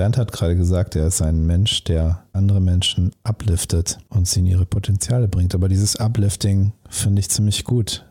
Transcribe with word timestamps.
Bernd 0.00 0.16
hat 0.16 0.32
gerade 0.32 0.56
gesagt, 0.56 0.96
er 0.96 1.08
ist 1.08 1.20
ein 1.20 1.44
Mensch, 1.44 1.84
der 1.84 2.24
andere 2.32 2.62
Menschen 2.62 3.12
upliftet 3.22 3.98
und 4.08 4.26
sie 4.26 4.40
in 4.40 4.46
ihre 4.46 4.64
Potenziale 4.64 5.28
bringt. 5.28 5.54
Aber 5.54 5.68
dieses 5.68 6.00
Uplifting 6.00 6.72
finde 6.88 7.20
ich 7.20 7.28
ziemlich 7.28 7.64
gut. 7.64 8.06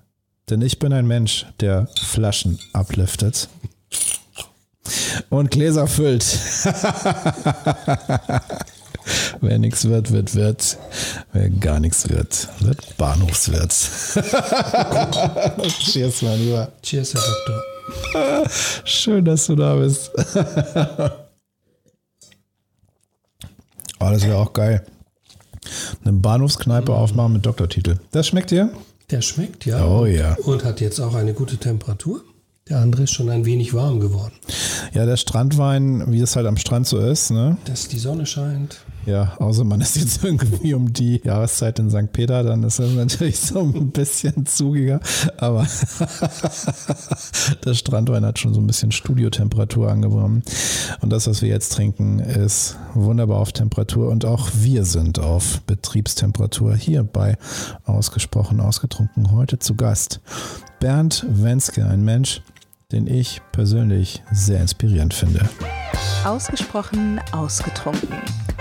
Denn 0.52 0.62
ich 0.62 0.78
bin 0.78 0.94
ein 0.94 1.08
Mensch, 1.08 1.48
der 1.62 1.88
Flaschen 2.00 2.60
upliftet 2.74 3.50
und 5.30 5.50
Gläser 5.50 5.88
füllt. 5.88 6.24
Wer 9.42 9.58
nichts 9.58 9.86
wird, 9.86 10.12
wird 10.12 10.36
wird. 10.36 10.78
Wer 11.34 11.50
gar 11.50 11.80
nichts 11.80 12.08
wird, 12.08 12.50
wird 12.60 12.98
Bahnhofswirt. 12.98 13.74
Cheers, 15.80 16.22
mein 16.22 16.40
Lieber. 16.40 16.72
Cheers, 16.84 17.16
Herr 17.16 17.24
Doktor. 18.14 18.48
Schön, 18.84 19.26
dass 19.26 19.48
du 19.48 19.56
da 19.56 19.74
bist. 19.74 20.12
Oh, 24.00 24.10
das 24.10 24.24
wäre 24.24 24.38
auch 24.38 24.54
geil. 24.54 24.86
Eine 26.04 26.14
Bahnhofskneipe 26.14 26.94
aufmachen 26.94 27.34
mit 27.34 27.46
Doktortitel. 27.46 27.98
Das 28.12 28.28
schmeckt 28.28 28.52
dir? 28.52 28.72
Der 29.12 29.22
schmeckt, 29.22 29.66
ja. 29.66 29.86
Oh 29.86 30.06
ja. 30.06 30.36
Und 30.44 30.64
hat 30.64 30.82
jetzt 30.82 31.00
auch 31.00 31.16
eine 31.16 31.34
gute 31.34 31.58
Temperatur. 31.58 32.24
Der 32.70 32.78
andere 32.80 33.04
ist 33.04 33.12
schon 33.12 33.30
ein 33.30 33.46
wenig 33.46 33.74
warm 33.74 34.00
geworden. 34.00 34.34
Ja, 34.94 35.06
der 35.06 35.18
Strandwein, 35.18 36.12
wie 36.12 36.22
es 36.22 36.36
halt 36.36 36.46
am 36.46 36.58
Strand 36.58 36.88
so 36.88 37.00
ist, 37.00 37.32
ne? 37.32 37.58
Dass 37.66 37.88
die 37.88 37.98
Sonne 37.98 38.26
scheint. 38.28 38.86
Ja, 39.06 39.36
außer 39.38 39.64
man 39.64 39.82
ist 39.82 39.96
jetzt 39.96 40.24
irgendwie 40.24 40.74
um 40.74 40.94
die 40.94 41.22
Jahreszeit 41.24 41.80
in 41.80 41.90
St. 41.90 42.12
Peter, 42.12 42.44
dann 42.44 42.64
ist 42.64 42.80
es 42.80 42.94
natürlich 42.94 43.40
so 43.40 43.60
ein 43.60 43.92
bisschen 43.92 44.46
zugiger. 44.46 45.00
Aber 45.38 45.66
der 47.66 47.74
Strandwein 47.74 48.26
hat 48.26 48.40
schon 48.40 48.54
so 48.54 48.60
ein 48.60 48.68
bisschen 48.68 48.92
Studiotemperatur 48.92 49.90
angenommen. 49.90 50.44
Und 51.02 51.12
das, 51.12 51.28
was 51.28 51.42
wir 51.42 51.50
jetzt 51.50 51.74
trinken, 51.74 52.20
ist 52.20 52.78
wunderbar 52.94 53.40
auf 53.40 53.52
Temperatur. 53.52 54.10
Und 54.10 54.26
auch 54.26 54.50
wir 54.54 54.86
sind 54.86 55.20
auf 55.20 55.62
Betriebstemperatur 55.62 56.76
hier 56.76 57.04
bei 57.04 57.38
Ausgesprochen 57.86 58.60
Ausgetrunken 58.60 59.32
heute 59.32 59.60
zu 59.60 59.76
Gast. 59.76 60.20
Bernd 60.80 61.26
Wenske, 61.28 61.86
ein 61.86 62.04
Mensch, 62.04 62.42
den 62.92 63.06
ich 63.06 63.40
persönlich 63.52 64.24
sehr 64.32 64.60
inspirierend 64.62 65.14
finde. 65.14 65.48
Ausgesprochen 66.26 67.22
ausgetrunken. 67.32 68.10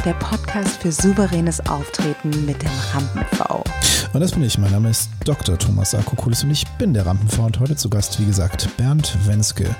Der 0.04 0.12
Podcast 0.14 0.82
für 0.82 0.92
souveränes 0.92 1.60
Auftreten 1.66 2.44
mit 2.44 2.60
dem 2.60 2.70
Rampen-V. 2.92 3.64
Und 4.12 4.20
das 4.20 4.32
bin 4.32 4.42
ich. 4.42 4.58
Mein 4.58 4.72
Name 4.72 4.90
ist 4.90 5.08
Dr. 5.24 5.58
Thomas 5.58 5.94
Akokulis 5.94 6.44
und 6.44 6.50
ich 6.50 6.66
bin 6.76 6.92
der 6.92 7.06
Rampen-V 7.06 7.42
und 7.42 7.58
heute 7.58 7.74
zu 7.74 7.88
Gast, 7.88 8.20
wie 8.20 8.26
gesagt, 8.26 8.68
Bernd 8.76 9.16
Wenske. 9.26 9.74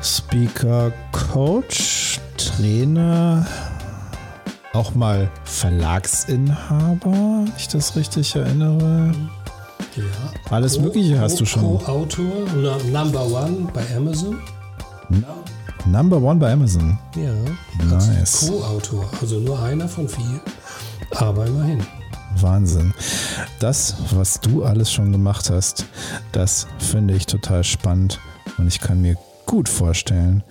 Speaker, 0.00 0.92
Coach, 1.10 2.20
Trainer, 2.36 3.44
auch 4.72 4.94
mal 4.94 5.28
Verlagsinhaber, 5.44 7.10
wenn 7.10 7.52
ich 7.56 7.66
das 7.66 7.96
richtig 7.96 8.36
erinnere. 8.36 9.12
Ja. 9.96 10.04
Alles 10.50 10.78
Mögliche 10.78 11.20
hast 11.20 11.40
du 11.40 11.44
schon. 11.44 11.62
Co-Autor, 11.62 12.46
Number 12.90 13.26
One 13.26 13.68
bei 13.72 13.84
Amazon. 13.96 14.38
Number 15.86 16.22
One 16.22 16.40
bei 16.40 16.52
Amazon. 16.52 16.98
Ja. 17.16 17.34
Nice. 17.84 18.48
Co-Autor, 18.48 19.04
also 19.20 19.38
nur 19.40 19.60
einer 19.62 19.88
von 19.88 20.08
vier. 20.08 20.40
Aber 21.10 21.46
immerhin. 21.46 21.84
Wahnsinn. 22.40 22.94
Das, 23.58 23.96
was 24.12 24.40
du 24.40 24.64
alles 24.64 24.90
schon 24.92 25.12
gemacht 25.12 25.50
hast, 25.50 25.86
das 26.32 26.66
finde 26.78 27.14
ich 27.14 27.26
total 27.26 27.62
spannend 27.64 28.20
und 28.58 28.66
ich 28.68 28.80
kann 28.80 29.02
mir 29.02 29.16
gut 29.46 29.68
vorstellen, 29.68 30.42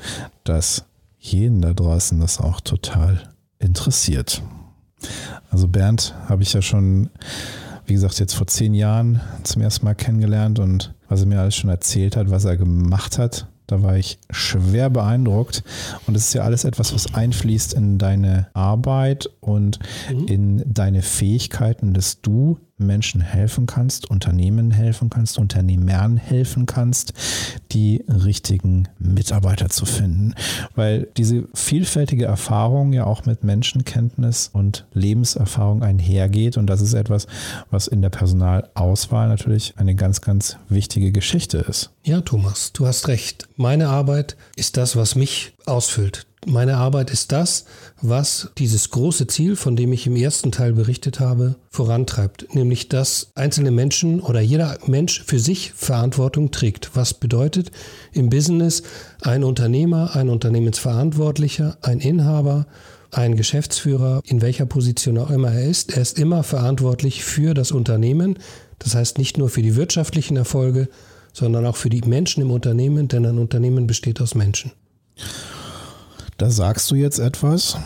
dass 0.44 0.86
jeden 1.18 1.62
da 1.62 1.74
draußen 1.74 2.20
das 2.20 2.40
auch 2.40 2.62
total 2.62 3.24
interessiert. 3.60 4.42
Also 5.50 5.68
Bernd 5.68 6.14
habe 6.30 6.44
ich 6.44 6.54
ja 6.54 6.62
schon, 6.62 7.10
wie 7.86 7.94
gesagt, 7.94 8.20
jetzt 8.20 8.34
vor 8.34 8.48
zehn 8.48 8.74
Jahren 8.74 9.22
zum 9.44 9.62
ersten 9.62 9.86
Mal 9.86 9.96
kennengelernt 9.96 10.60
und 10.60 10.94
was 11.10 11.22
er 11.22 11.28
mir 11.28 11.40
alles 11.40 11.56
schon 11.56 11.70
erzählt 11.70 12.16
hat, 12.16 12.30
was 12.30 12.46
er 12.46 12.58
gemacht 12.58 13.18
hat, 13.18 13.48
da 13.72 13.82
war 13.82 13.96
ich 13.96 14.20
schwer 14.30 14.90
beeindruckt. 14.90 15.64
Und 16.06 16.16
es 16.16 16.26
ist 16.26 16.34
ja 16.34 16.44
alles 16.44 16.66
etwas, 16.66 16.94
was 16.94 17.14
einfließt 17.14 17.74
in 17.74 17.98
deine 17.98 18.48
Arbeit 18.54 19.30
und 19.40 19.80
in 20.28 20.62
deine 20.66 21.02
Fähigkeiten, 21.02 21.94
dass 21.94 22.20
du 22.22 22.60
Menschen 22.86 23.22
helfen 23.22 23.66
kannst, 23.66 24.10
Unternehmen 24.10 24.72
helfen 24.72 25.10
kannst, 25.10 25.38
Unternehmern 25.38 26.18
helfen 26.18 26.66
kannst, 26.66 27.14
die 27.72 28.04
richtigen 28.08 28.88
Mitarbeiter 29.00 29.70
zu 29.70 29.86
finden. 29.86 30.36
Weil 30.76 31.08
diese 31.18 31.48
vielfältige 31.54 32.26
Erfahrung 32.26 32.94
ja 32.94 33.06
auch 33.06 33.26
mit 33.26 33.44
Menschenkenntnis 33.44 34.50
und 34.52 34.86
Lebenserfahrung 34.94 35.84
einhergeht. 35.84 36.58
Und 36.58 36.68
das 36.68 36.82
ist 36.82 36.94
etwas, 36.94 37.28
was 37.70 37.88
in 37.88 38.02
der 38.02 38.10
Personalauswahl 38.10 39.28
natürlich 39.28 39.74
eine 39.78 39.96
ganz, 39.96 40.22
ganz 40.22 40.58
wichtige 40.70 41.12
Geschichte 41.12 41.58
ist. 41.58 41.92
Ja, 42.04 42.22
Thomas, 42.22 42.74
du 42.74 42.88
hast 42.88 43.08
recht. 43.08 43.48
Meine 43.56 43.90
Arbeit 43.90 44.36
ist 44.56 44.78
das, 44.78 44.96
was 44.96 45.16
mich 45.16 45.54
ausfüllt. 45.66 46.26
Meine 46.48 46.78
Arbeit 46.78 47.12
ist 47.12 47.32
das, 47.32 47.66
was 48.02 48.50
dieses 48.58 48.90
große 48.90 49.28
Ziel, 49.28 49.56
von 49.56 49.76
dem 49.76 49.94
ich 49.94 50.08
im 50.08 50.16
ersten 50.16 50.52
Teil 50.52 50.74
berichtet 50.74 51.20
habe, 51.20 51.56
vorantreibt. 51.70 52.54
Nämlich, 52.56 52.90
dass 52.90 53.32
einzelne 53.36 53.72
Menschen 53.72 54.20
oder 54.20 54.42
jeder 54.42 54.78
Mensch 54.88 55.24
für 55.24 55.40
sich 55.40 55.74
Verantwortung 55.74 56.52
trägt. 56.52 56.92
Was 56.96 57.14
bedeutet 57.14 57.72
im 58.12 58.30
Business 58.30 58.84
ein 59.22 59.44
Unternehmer, 59.44 60.16
ein 60.16 60.30
Unternehmensverantwortlicher, 60.30 61.78
ein 61.82 62.00
Inhaber, 62.00 62.66
ein 63.12 63.36
Geschäftsführer, 63.36 64.22
in 64.26 64.42
welcher 64.42 64.66
Position 64.66 65.18
auch 65.18 65.30
immer 65.30 65.52
er 65.52 65.70
ist, 65.70 65.94
er 65.94 66.02
ist 66.02 66.18
immer 66.18 66.44
verantwortlich 66.44 67.24
für 67.24 67.54
das 67.54 67.72
Unternehmen. 67.72 68.40
Das 68.80 68.96
heißt 68.96 69.18
nicht 69.18 69.38
nur 69.38 69.50
für 69.50 69.62
die 69.62 69.76
wirtschaftlichen 69.76 70.38
Erfolge, 70.38 70.88
sondern 71.34 71.66
auch 71.66 71.76
für 71.76 71.90
die 71.90 72.02
Menschen 72.02 72.42
im 72.42 72.52
Unternehmen, 72.52 73.08
denn 73.08 73.26
ein 73.26 73.38
Unternehmen 73.38 73.88
besteht 73.88 74.22
aus 74.22 74.36
Menschen. 74.36 74.72
Da 76.42 76.50
sagst 76.50 76.90
du 76.90 76.96
jetzt 76.96 77.20
etwas, 77.20 77.78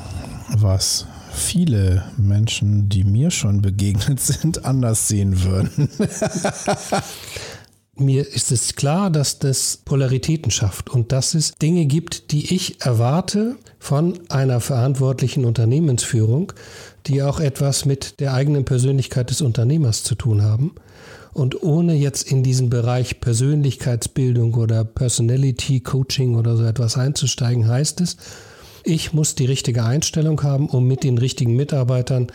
was 0.47 1.07
viele 1.33 2.05
Menschen, 2.15 2.87
die 2.87 3.03
mir 3.03 3.29
schon 3.29 3.61
begegnet 3.61 4.21
sind, 4.21 4.63
anders 4.63 5.09
sehen 5.09 5.43
würden. 5.43 5.89
Mir 7.97 8.25
ist 8.25 8.53
es 8.53 8.77
klar, 8.77 9.09
dass 9.09 9.39
das 9.39 9.75
Polaritäten 9.83 10.51
schafft 10.51 10.89
und 10.89 11.11
dass 11.11 11.33
es 11.33 11.55
Dinge 11.55 11.85
gibt, 11.85 12.31
die 12.31 12.55
ich 12.55 12.79
erwarte 12.79 13.57
von 13.77 14.21
einer 14.29 14.61
verantwortlichen 14.61 15.43
Unternehmensführung, 15.43 16.53
die 17.07 17.23
auch 17.23 17.41
etwas 17.41 17.83
mit 17.83 18.21
der 18.21 18.33
eigenen 18.33 18.63
Persönlichkeit 18.63 19.31
des 19.31 19.41
Unternehmers 19.41 20.03
zu 20.03 20.15
tun 20.15 20.43
haben. 20.43 20.75
Und 21.33 21.61
ohne 21.61 21.95
jetzt 21.95 22.31
in 22.31 22.43
diesen 22.43 22.69
Bereich 22.69 23.19
Persönlichkeitsbildung 23.19 24.53
oder 24.53 24.85
Personality 24.85 25.81
Coaching 25.81 26.35
oder 26.35 26.55
so 26.55 26.63
etwas 26.63 26.97
einzusteigen, 26.97 27.67
heißt 27.67 27.99
es, 27.99 28.15
ich 28.85 29.13
muss 29.13 29.35
die 29.35 29.45
richtige 29.45 29.83
Einstellung 29.83 30.41
haben, 30.43 30.69
um 30.69 30.87
mit 30.87 31.03
den 31.03 31.17
richtigen 31.17 31.55
Mitarbeitern 31.55 32.27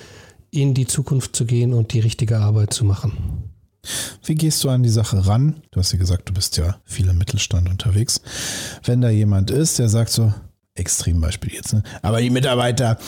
in 0.51 0.75
die 0.75 0.87
Zukunft 0.87 1.37
zu 1.37 1.47
gehen 1.47 1.73
und 1.73 1.93
die 1.93 2.01
richtige 2.01 2.39
Arbeit 2.39 2.75
zu 2.75 2.85
machen. 2.85 3.13
Wie 4.25 4.35
gehst 4.35 4.63
du 4.63 4.69
an 4.69 4.83
die 4.83 4.91
Sache 4.91 5.27
ran? 5.27 5.63
Du 5.71 5.81
hast 5.81 5.93
ja 5.93 5.99
gesagt, 5.99 6.29
du 6.29 6.35
bist 6.35 6.57
ja 6.57 6.77
viel 6.85 7.09
im 7.09 7.19
Mittelstand 7.19 7.69
unterwegs. 7.71 8.21
Wenn 8.85 9.01
da 9.01 9.09
jemand 9.09 9.51
ist, 9.51 9.79
der 9.79 9.89
sagt 9.89 10.11
so, 10.11 10.33
Extrembeispiel 10.75 11.55
jetzt, 11.55 11.73
ne? 11.73 11.83
aber 12.03 12.21
die 12.21 12.31
Mitarbeiter, 12.31 12.99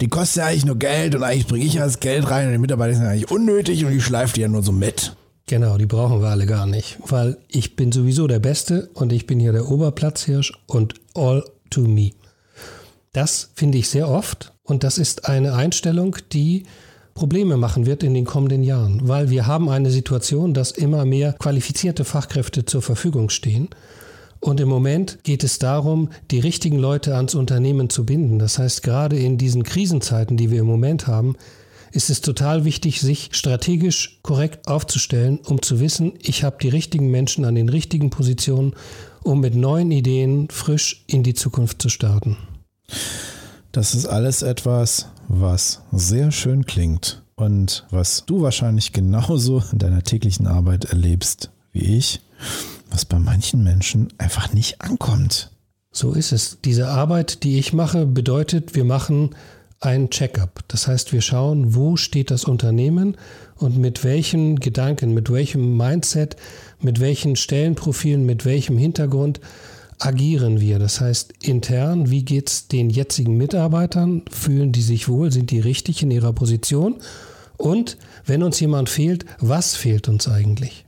die 0.00 0.08
kosten 0.08 0.40
ja 0.40 0.46
eigentlich 0.46 0.64
nur 0.64 0.78
Geld 0.78 1.14
und 1.14 1.22
eigentlich 1.22 1.46
bringe 1.46 1.64
ich 1.64 1.74
ja 1.74 1.84
das 1.84 2.00
Geld 2.00 2.30
rein 2.30 2.46
und 2.46 2.52
die 2.52 2.58
Mitarbeiter 2.58 2.94
sind 2.94 3.06
eigentlich 3.06 3.30
unnötig 3.30 3.84
und 3.84 3.92
die 3.92 4.00
schleift 4.00 4.36
die 4.36 4.42
ja 4.42 4.48
nur 4.48 4.62
so 4.62 4.72
mit. 4.72 5.16
Genau, 5.46 5.76
die 5.76 5.86
brauchen 5.86 6.20
wir 6.20 6.28
alle 6.28 6.46
gar 6.46 6.66
nicht, 6.66 6.98
weil 7.06 7.36
ich 7.48 7.74
bin 7.74 7.90
sowieso 7.90 8.26
der 8.26 8.38
Beste 8.38 8.90
und 8.94 9.12
ich 9.12 9.26
bin 9.26 9.40
hier 9.40 9.52
der 9.52 9.68
Oberplatzhirsch 9.68 10.52
und 10.66 10.94
all 11.14 11.44
to 11.70 11.82
me. 11.82 12.12
Das 13.12 13.50
finde 13.54 13.78
ich 13.78 13.90
sehr 13.90 14.08
oft 14.08 14.54
und 14.62 14.84
das 14.84 14.96
ist 14.96 15.28
eine 15.28 15.54
Einstellung, 15.54 16.16
die 16.32 16.64
Probleme 17.14 17.58
machen 17.58 17.84
wird 17.84 18.02
in 18.02 18.14
den 18.14 18.24
kommenden 18.24 18.62
Jahren, 18.62 19.06
weil 19.06 19.28
wir 19.28 19.46
haben 19.46 19.68
eine 19.68 19.90
Situation, 19.90 20.54
dass 20.54 20.70
immer 20.70 21.04
mehr 21.04 21.34
qualifizierte 21.34 22.04
Fachkräfte 22.04 22.64
zur 22.64 22.80
Verfügung 22.80 23.28
stehen. 23.28 23.68
Und 24.40 24.60
im 24.60 24.68
Moment 24.68 25.18
geht 25.22 25.44
es 25.44 25.58
darum, 25.58 26.08
die 26.30 26.40
richtigen 26.40 26.78
Leute 26.78 27.14
ans 27.14 27.34
Unternehmen 27.34 27.90
zu 27.90 28.06
binden. 28.06 28.38
Das 28.38 28.58
heißt, 28.58 28.82
gerade 28.82 29.16
in 29.16 29.38
diesen 29.38 29.62
Krisenzeiten, 29.62 30.36
die 30.36 30.50
wir 30.50 30.60
im 30.60 30.66
Moment 30.66 31.06
haben, 31.06 31.36
ist 31.92 32.08
es 32.08 32.22
total 32.22 32.64
wichtig, 32.64 33.02
sich 33.02 33.28
strategisch 33.32 34.20
korrekt 34.22 34.66
aufzustellen, 34.66 35.38
um 35.44 35.60
zu 35.60 35.78
wissen, 35.78 36.14
ich 36.22 36.42
habe 36.42 36.56
die 36.60 36.70
richtigen 36.70 37.10
Menschen 37.10 37.44
an 37.44 37.54
den 37.54 37.68
richtigen 37.68 38.08
Positionen, 38.08 38.74
um 39.22 39.40
mit 39.40 39.54
neuen 39.54 39.90
Ideen 39.90 40.48
frisch 40.48 41.04
in 41.06 41.22
die 41.22 41.34
Zukunft 41.34 41.82
zu 41.82 41.90
starten. 41.90 42.38
Das 43.72 43.94
ist 43.94 44.06
alles 44.06 44.42
etwas, 44.42 45.08
was 45.28 45.82
sehr 45.92 46.30
schön 46.30 46.66
klingt 46.66 47.22
und 47.36 47.86
was 47.90 48.26
du 48.26 48.42
wahrscheinlich 48.42 48.92
genauso 48.92 49.62
in 49.72 49.78
deiner 49.78 50.02
täglichen 50.02 50.46
Arbeit 50.46 50.86
erlebst 50.86 51.50
wie 51.72 51.96
ich, 51.96 52.20
was 52.90 53.04
bei 53.04 53.18
manchen 53.18 53.62
Menschen 53.62 54.12
einfach 54.18 54.52
nicht 54.52 54.80
ankommt. 54.82 55.50
So 55.90 56.12
ist 56.12 56.32
es. 56.32 56.58
Diese 56.64 56.88
Arbeit, 56.88 57.42
die 57.42 57.58
ich 57.58 57.72
mache, 57.72 58.06
bedeutet, 58.06 58.74
wir 58.74 58.84
machen 58.84 59.34
ein 59.80 60.10
Checkup. 60.10 60.60
Das 60.68 60.86
heißt, 60.86 61.12
wir 61.12 61.20
schauen, 61.20 61.74
wo 61.74 61.96
steht 61.96 62.30
das 62.30 62.44
Unternehmen 62.44 63.16
und 63.56 63.76
mit 63.76 64.04
welchen 64.04 64.60
Gedanken, 64.60 65.12
mit 65.12 65.30
welchem 65.30 65.76
Mindset, 65.76 66.36
mit 66.80 67.00
welchen 67.00 67.36
Stellenprofilen, 67.36 68.24
mit 68.24 68.44
welchem 68.44 68.78
Hintergrund 68.78 69.40
agieren 70.04 70.60
wir. 70.60 70.78
Das 70.78 71.00
heißt, 71.00 71.32
intern, 71.42 72.10
wie 72.10 72.24
geht 72.24 72.48
es 72.48 72.68
den 72.68 72.90
jetzigen 72.90 73.36
Mitarbeitern? 73.36 74.22
Fühlen 74.30 74.72
die 74.72 74.82
sich 74.82 75.08
wohl? 75.08 75.32
Sind 75.32 75.50
die 75.50 75.60
richtig 75.60 76.02
in 76.02 76.10
ihrer 76.10 76.32
Position? 76.32 76.96
Und 77.56 77.96
wenn 78.24 78.42
uns 78.42 78.58
jemand 78.60 78.88
fehlt, 78.88 79.24
was 79.38 79.76
fehlt 79.76 80.08
uns 80.08 80.28
eigentlich? 80.28 80.84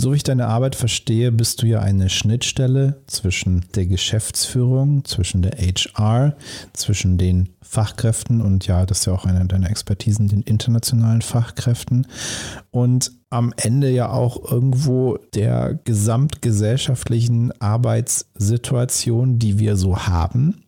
So 0.00 0.12
wie 0.12 0.16
ich 0.16 0.22
deine 0.22 0.46
Arbeit 0.46 0.76
verstehe, 0.76 1.32
bist 1.32 1.60
du 1.60 1.66
ja 1.66 1.80
eine 1.80 2.08
Schnittstelle 2.08 3.02
zwischen 3.08 3.64
der 3.74 3.86
Geschäftsführung, 3.86 5.04
zwischen 5.04 5.42
der 5.42 5.58
HR, 5.58 6.36
zwischen 6.72 7.18
den 7.18 7.48
Fachkräften 7.62 8.40
und 8.40 8.68
ja, 8.68 8.86
das 8.86 9.00
ist 9.00 9.06
ja 9.06 9.12
auch 9.12 9.24
eine 9.24 9.44
deiner 9.46 9.68
Expertisen, 9.68 10.28
den 10.28 10.42
internationalen 10.42 11.20
Fachkräften 11.20 12.06
und 12.70 13.10
am 13.30 13.52
Ende 13.56 13.90
ja 13.90 14.10
auch 14.10 14.50
irgendwo 14.50 15.18
der 15.34 15.78
gesamtgesellschaftlichen 15.84 17.52
Arbeitssituation, 17.60 19.38
die 19.38 19.58
wir 19.58 19.76
so 19.76 20.06
haben. 20.06 20.64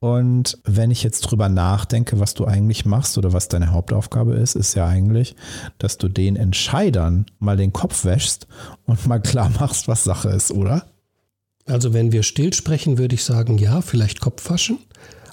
Und 0.00 0.58
wenn 0.64 0.90
ich 0.90 1.02
jetzt 1.02 1.20
drüber 1.22 1.48
nachdenke, 1.48 2.18
was 2.18 2.34
du 2.34 2.44
eigentlich 2.44 2.84
machst 2.84 3.16
oder 3.18 3.32
was 3.32 3.48
deine 3.48 3.70
Hauptaufgabe 3.70 4.34
ist, 4.34 4.56
ist 4.56 4.74
ja 4.74 4.86
eigentlich, 4.86 5.36
dass 5.78 5.98
du 5.98 6.08
den 6.08 6.36
Entscheidern 6.36 7.26
mal 7.38 7.56
den 7.56 7.72
Kopf 7.72 8.04
wäschst 8.04 8.46
und 8.86 9.06
mal 9.06 9.20
klar 9.20 9.50
machst, 9.60 9.86
was 9.86 10.04
Sache 10.04 10.30
ist, 10.30 10.50
oder? 10.50 10.86
Also 11.66 11.94
wenn 11.94 12.12
wir 12.12 12.22
still 12.22 12.52
sprechen, 12.52 12.98
würde 12.98 13.14
ich 13.14 13.24
sagen, 13.24 13.58
ja, 13.58 13.80
vielleicht 13.80 14.20
Kopf 14.20 14.50
waschen. 14.50 14.78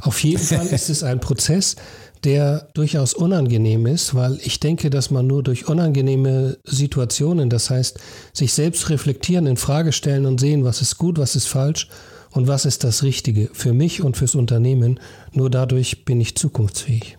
Auf 0.01 0.24
jeden 0.24 0.39
Fall 0.44 0.68
ist 0.68 0.89
es 0.89 1.04
ein 1.04 1.19
Prozess, 1.19 1.75
der 2.23 2.68
durchaus 2.73 3.13
unangenehm 3.13 3.85
ist, 3.85 4.13
weil 4.13 4.39
ich 4.44 4.59
denke, 4.59 4.89
dass 4.89 5.12
man 5.12 5.27
nur 5.27 5.44
durch 5.44 5.68
unangenehme 5.68 6.57
Situationen, 6.63 7.50
das 7.50 7.69
heißt, 7.69 8.00
sich 8.33 8.53
selbst 8.53 8.89
reflektieren, 8.89 9.47
in 9.47 9.57
Frage 9.57 9.91
stellen 9.91 10.25
und 10.25 10.39
sehen, 10.39 10.63
was 10.63 10.81
ist 10.81 10.97
gut, 10.97 11.18
was 11.18 11.35
ist 11.35 11.47
falsch 11.47 11.89
und 12.31 12.47
was 12.47 12.65
ist 12.65 12.83
das 12.83 13.03
Richtige 13.03 13.50
für 13.53 13.73
mich 13.73 14.01
und 14.01 14.18
fürs 14.18 14.35
Unternehmen. 14.35 15.00
Nur 15.33 15.50
dadurch 15.50 16.06
bin 16.06 16.21
ich 16.21 16.35
zukunftsfähig. 16.35 17.18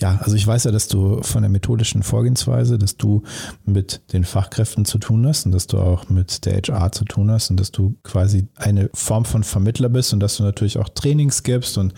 Ja, 0.00 0.18
also 0.22 0.36
ich 0.36 0.46
weiß 0.46 0.64
ja, 0.64 0.70
dass 0.70 0.88
du 0.88 1.22
von 1.22 1.42
der 1.42 1.50
methodischen 1.50 2.02
Vorgehensweise, 2.02 2.78
dass 2.78 2.96
du 2.96 3.22
mit 3.64 4.00
den 4.12 4.24
Fachkräften 4.24 4.84
zu 4.84 4.98
tun 4.98 5.26
hast 5.26 5.46
und 5.46 5.52
dass 5.52 5.66
du 5.66 5.78
auch 5.78 6.08
mit 6.08 6.44
der 6.44 6.60
HR 6.62 6.92
zu 6.92 7.04
tun 7.04 7.30
hast 7.30 7.50
und 7.50 7.58
dass 7.58 7.70
du 7.70 7.94
quasi 8.02 8.46
eine 8.56 8.90
Form 8.94 9.24
von 9.24 9.44
Vermittler 9.44 9.88
bist 9.88 10.12
und 10.12 10.20
dass 10.20 10.36
du 10.36 10.44
natürlich 10.44 10.78
auch 10.78 10.88
Trainings 10.88 11.42
gibst 11.42 11.78
und 11.78 11.94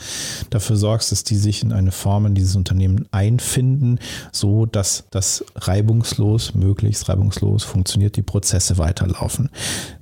dafür 0.51 0.77
sorgst, 0.77 1.13
dass 1.13 1.25
die 1.25 1.37
sich 1.37 1.63
in 1.63 1.73
eine 1.73 1.93
Form 1.93 2.27
in 2.27 2.35
dieses 2.35 2.57
Unternehmen 2.57 3.07
einfinden, 3.13 3.99
so 4.33 4.67
dass 4.67 5.05
das 5.11 5.45
reibungslos, 5.57 6.55
möglichst 6.55 7.09
reibungslos 7.09 7.65
funktioniert, 7.65 8.17
die 8.17 8.23
Prozesse 8.23 8.79
weiterlaufen. 8.79 9.51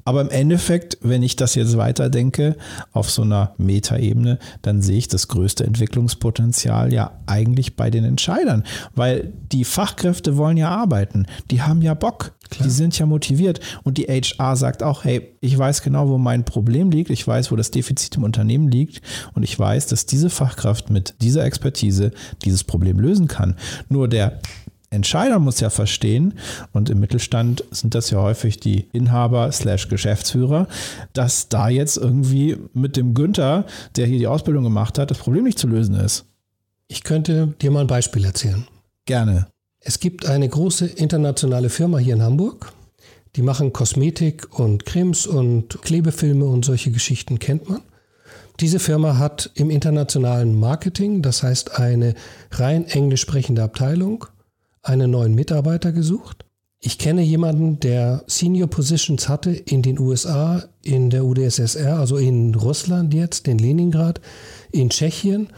Aber 0.09 0.23
im 0.23 0.31
Endeffekt, 0.31 0.97
wenn 1.03 1.23
ich 1.23 1.37
das 1.37 1.55
jetzt 1.55 1.77
weiterdenke 1.77 2.57
auf 2.93 3.11
so 3.11 3.21
einer 3.21 3.53
Metaebene, 3.59 4.39
dann 4.63 4.81
sehe 4.81 4.97
ich 4.97 5.09
das 5.09 5.29
größte 5.29 5.65
Entwicklungspotenzial 5.65 6.95
ja 6.95 7.13
eigentlich 7.27 7.77
bei 7.77 7.91
den 7.91 8.05
Entscheidern, 8.05 8.65
weil 8.95 9.35
die 9.53 9.65
Fachkräfte 9.65 10.39
wollen 10.39 10.57
ja 10.57 10.71
arbeiten, 10.71 11.27
die 11.51 11.61
haben 11.61 11.83
ja 11.83 11.93
Bock, 11.93 12.33
Klar. 12.49 12.67
die 12.67 12.73
sind 12.73 12.99
ja 12.99 13.05
motiviert. 13.05 13.61
Und 13.85 13.99
die 13.99 14.07
HR 14.07 14.57
sagt 14.57 14.83
auch, 14.83 15.05
hey, 15.05 15.35
ich 15.43 15.59
weiß 15.59 15.83
genau, 15.83 16.09
wo 16.09 16.17
mein 16.17 16.47
Problem 16.47 16.91
liegt, 16.91 17.11
ich 17.11 17.29
weiß, 17.29 17.53
wo 17.53 17.57
das 17.57 17.71
Defizit 17.71 18.17
im 18.17 18.25
Unternehmen 18.25 18.71
liegt. 18.71 19.03
Und 19.35 19.43
ich 19.43 19.59
weiß, 19.59 19.89
dass 19.89 20.07
diese 20.07 20.31
Fachkraft 20.31 20.89
mit 20.89 21.17
dieser 21.21 21.45
Expertise 21.45 22.13
dieses 22.47 22.65
Problem 22.65 22.99
lösen 22.99 23.29
kann. 23.29 23.57
Nur 23.91 24.09
der 24.09 24.41
Entscheider 24.91 25.39
muss 25.39 25.61
ja 25.61 25.71
verstehen, 25.71 26.35
und 26.73 26.89
im 26.89 27.01
Mittelstand 27.01 27.65
sind 27.71 27.95
das 27.95 28.11
ja 28.11 28.23
häufig 28.23 28.59
die 28.59 28.89
Inhaber 28.93 29.53
slash 29.53 29.89
Geschäftsführer, 29.89 30.67
dass 31.13 31.49
da 31.49 31.69
jetzt 31.69 31.99
irgendwie 31.99 32.57
mit 32.73 32.97
dem 32.97 33.13
Günther, 33.13 33.67
der 33.97 34.07
hier 34.07 34.19
die 34.19 34.27
Ausbildung 34.27 34.65
gemacht 34.65 34.99
hat, 34.99 35.11
das 35.11 35.19
Problem 35.19 35.45
nicht 35.45 35.59
zu 35.59 35.67
lösen 35.67 35.95
ist. 35.95 36.25
Ich 36.89 37.05
könnte 37.05 37.55
dir 37.61 37.71
mal 37.71 37.83
ein 37.83 37.87
Beispiel 37.87 38.25
erzählen. 38.25 38.67
Gerne. 39.05 39.49
Es 39.81 40.01
gibt 40.01 40.27
eine 40.27 40.49
große 40.49 40.87
internationale 40.87 41.69
Firma 41.69 41.99
hier 41.99 42.15
in 42.15 42.23
Hamburg. 42.23 42.73
Die 43.37 43.43
machen 43.43 43.75
Kosmetik 43.75 44.59
und 44.59 44.87
Cremes 44.87 45.27
und 45.27 45.83
Klebefilme 45.83 46.47
und 46.47 46.65
solche 46.65 46.91
Geschichten 46.91 47.39
kennt 47.39 47.69
man. 47.69 47.83
Diese 48.61 48.81
Firma 48.81 49.19
hat 49.19 49.51
im 49.55 49.71
internationalen 49.71 50.59
Marketing, 50.59 51.23
das 51.23 51.43
heißt 51.43 51.79
eine 51.79 52.15
rein 52.51 52.87
englisch 52.87 53.21
sprechende 53.21 53.63
Abteilung, 53.63 54.25
einen 54.89 55.11
neuen 55.11 55.35
Mitarbeiter 55.35 55.93
gesucht. 55.93 56.45
Ich 56.81 56.99
kenne 56.99 57.23
jemanden, 57.23 57.81
der 57.81 58.23
Senior 58.27 58.69
Positions 58.69 59.29
hatte 59.29 59.51
in 59.51 59.83
den 59.83 59.99
USA, 59.99 60.65
in 60.83 61.11
der 61.11 61.25
UdSSR, 61.25 61.99
also 61.99 62.17
in 62.17 62.55
Russland 62.55 63.13
jetzt, 63.13 63.49
in 63.49 63.59
Leningrad, 63.59 64.21
in 64.71 64.91
Tschechien 64.91 65.49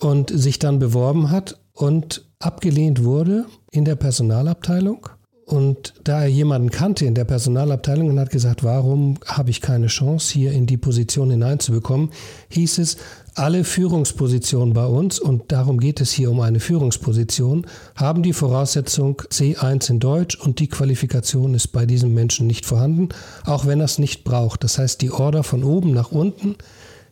und 0.00 0.30
sich 0.30 0.58
dann 0.58 0.78
beworben 0.78 1.30
hat 1.30 1.58
und 1.72 2.26
abgelehnt 2.38 3.02
wurde 3.02 3.46
in 3.70 3.84
der 3.84 3.96
Personalabteilung. 3.96 5.08
Und 5.46 5.94
da 6.04 6.22
er 6.22 6.28
jemanden 6.28 6.70
kannte 6.70 7.04
in 7.04 7.14
der 7.14 7.24
Personalabteilung 7.24 8.08
und 8.08 8.20
hat 8.20 8.30
gesagt, 8.30 8.62
warum 8.62 9.18
habe 9.26 9.50
ich 9.50 9.60
keine 9.60 9.88
Chance, 9.88 10.32
hier 10.32 10.52
in 10.52 10.66
die 10.66 10.76
Position 10.76 11.30
hineinzubekommen, 11.30 12.10
hieß 12.50 12.78
es, 12.78 12.96
alle 13.34 13.64
Führungspositionen 13.64 14.74
bei 14.74 14.84
uns, 14.84 15.18
und 15.18 15.52
darum 15.52 15.80
geht 15.80 16.00
es 16.00 16.12
hier 16.12 16.30
um 16.30 16.40
eine 16.40 16.60
Führungsposition, 16.60 17.66
haben 17.94 18.22
die 18.22 18.32
Voraussetzung 18.32 19.22
C1 19.30 19.90
in 19.90 20.00
Deutsch 20.00 20.38
und 20.38 20.58
die 20.58 20.68
Qualifikation 20.68 21.54
ist 21.54 21.68
bei 21.68 21.86
diesem 21.86 22.12
Menschen 22.14 22.46
nicht 22.46 22.66
vorhanden, 22.66 23.08
auch 23.44 23.66
wenn 23.66 23.80
er 23.80 23.86
es 23.86 23.98
nicht 23.98 24.24
braucht. 24.24 24.64
Das 24.64 24.78
heißt, 24.78 25.00
die 25.00 25.10
Order 25.10 25.42
von 25.42 25.64
oben 25.64 25.92
nach 25.92 26.12
unten 26.12 26.56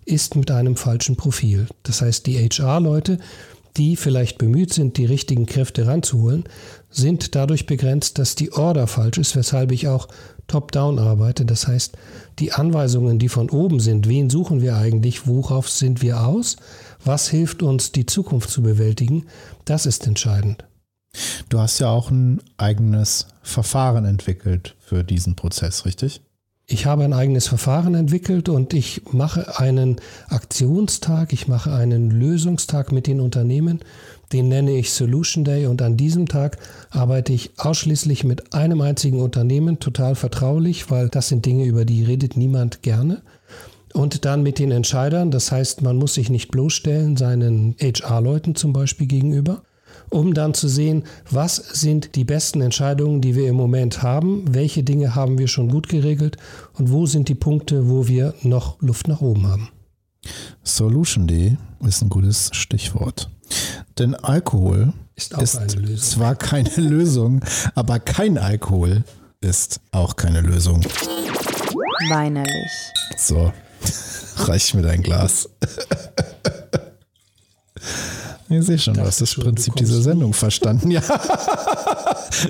ist 0.05 0.37
mit 0.37 0.51
einem 0.51 0.77
falschen 0.77 1.17
Profil. 1.17 1.67
Das 1.83 2.03
heißt, 2.03 2.27
die 2.27 2.39
HR-Leute, 2.39 3.19
die 3.77 3.97
vielleicht 3.97 4.39
bemüht 4.39 4.73
sind, 4.75 4.97
die 4.97 5.07
richtigen 5.07 5.47
Kräfte 5.47 5.87
ranzuholen, 5.87 6.45
sind 6.91 7.35
dadurch 7.35 7.67
begrenzt, 7.67 8.19
dass 8.19 8.35
die 8.35 8.53
Order 8.53 8.87
falsch 8.87 9.19
ist, 9.19 9.37
weshalb 9.37 9.73
ich 9.73 9.89
auch 9.89 10.09
top-down 10.49 10.99
arbeite. 10.99 11.45
Das 11.45 11.69
heißt, 11.69 11.97
die 12.39 12.53
Anweisungen, 12.53 13.19
die 13.19 13.29
von 13.29 13.49
oben 13.49 13.81
sind, 13.81 14.09
wen 14.09 14.29
suchen 14.29 14.61
wir 14.61 14.77
eigentlich, 14.77 15.27
worauf 15.27 15.69
sind 15.69 16.03
wir 16.03 16.27
aus, 16.27 16.57
was 17.05 17.29
hilft 17.29 17.63
uns, 17.63 17.93
die 17.93 18.07
Zukunft 18.07 18.51
zu 18.51 18.63
bewältigen, 18.63 19.27
das 19.65 19.87
ist 19.87 20.07
entscheidend. 20.07 20.65
Du 21.49 21.59
hast 21.59 21.79
ja 21.79 21.89
auch 21.89 22.11
ein 22.11 22.41
eigenes 22.57 23.29
Verfahren 23.43 24.05
entwickelt 24.05 24.77
für 24.79 25.03
diesen 25.03 25.35
Prozess, 25.35 25.85
richtig? 25.85 26.21
Ich 26.67 26.87
habe 26.87 27.03
ein 27.03 27.13
eigenes 27.13 27.49
Verfahren 27.49 27.95
entwickelt 27.95 28.49
und 28.49 28.75
ich 28.75 29.03
mache 29.13 29.59
einen 29.59 29.97
Aktionstag, 30.29 31.33
ich 31.33 31.49
mache 31.49 31.73
einen 31.73 32.13
Lösungstag 32.13 32.93
mit 32.93 33.09
den 33.09 33.21
Unternehmen, 33.21 33.81
den 34.33 34.49
nenne 34.49 34.73
ich 34.73 34.93
Solution 34.93 35.45
Day 35.45 35.67
und 35.67 35.83
an 35.83 35.97
diesem 35.97 36.27
Tag 36.27 36.59
arbeite 36.91 37.33
ich 37.33 37.51
ausschließlich 37.59 38.25
mit 38.25 38.55
einem 38.55 38.81
einzigen 38.81 39.21
Unternehmen, 39.21 39.81
total 39.81 40.15
vertraulich, 40.15 40.91
weil 40.91 41.09
das 41.09 41.29
sind 41.29 41.47
Dinge, 41.47 41.65
über 41.65 41.85
die 41.85 42.05
redet 42.05 42.37
niemand 42.37 42.83
gerne. 42.83 43.23
Und 43.93 44.25
dann 44.25 44.43
mit 44.43 44.61
den 44.61 44.71
Entscheidern, 44.71 45.33
das 45.33 45.51
heißt, 45.51 45.83
man 45.83 45.97
muss 45.97 46.15
sich 46.15 46.31
nicht 46.31 46.51
bloßstellen, 46.51 47.17
seinen 47.17 47.75
HR-Leuten 47.81 48.55
zum 48.55 48.73
Beispiel 48.73 49.09
gegenüber 49.09 49.63
um 50.11 50.35
dann 50.35 50.55
zu 50.55 50.69
sehen, 50.69 51.05
was 51.31 51.57
sind 51.57 52.17
die 52.17 52.25
besten 52.25 52.61
Entscheidungen, 52.61 53.21
die 53.21 53.37
wir 53.37 53.49
im 53.49 53.55
Moment 53.55 54.03
haben, 54.03 54.45
welche 54.55 54.83
Dinge 54.83 55.15
haben 55.15 55.39
wir 55.39 55.49
schon 55.49 55.69
gut 55.69 55.89
geregelt 55.89 56.37
und 56.75 56.91
wo 56.91 57.07
sind 57.07 57.29
die 57.29 57.35
Punkte, 57.35 57.89
wo 57.89 58.09
wir 58.09 58.35
noch 58.43 58.81
Luft 58.83 59.09
nach 59.09 59.21
oben 59.21 59.47
haben. 59.47 59.69
Solution 60.63 61.27
D 61.27 61.57
ist 61.85 62.03
ein 62.03 62.11
gutes 62.11 62.51
Stichwort. 62.53 63.31
Denn 64.01 64.15
Alkohol 64.15 64.95
ist, 65.15 65.37
ist 65.37 66.11
zwar 66.11 66.35
keine 66.35 66.71
Lösung, 66.77 67.45
aber 67.75 68.01
kein 68.01 68.39
Alkohol 68.39 69.05
ist 69.43 69.81
auch 69.93 70.17
keine 70.17 70.41
Lösung. 70.41 70.83
Weinerlich. 72.09 72.73
So, 73.19 73.53
reich 74.39 74.73
mir 74.73 74.83
dein 74.83 75.03
Glas. 75.03 75.49
Ich 78.53 78.67
sehe 78.67 78.81
schon, 78.81 78.95
du 78.95 79.03
hast 79.03 79.21
das 79.21 79.31
schon, 79.31 79.45
Prinzip 79.45 79.77
dieser 79.77 80.03
Sendung 80.03 80.31
nie. 80.31 80.35
verstanden. 80.35 80.91
Ja. 80.91 81.01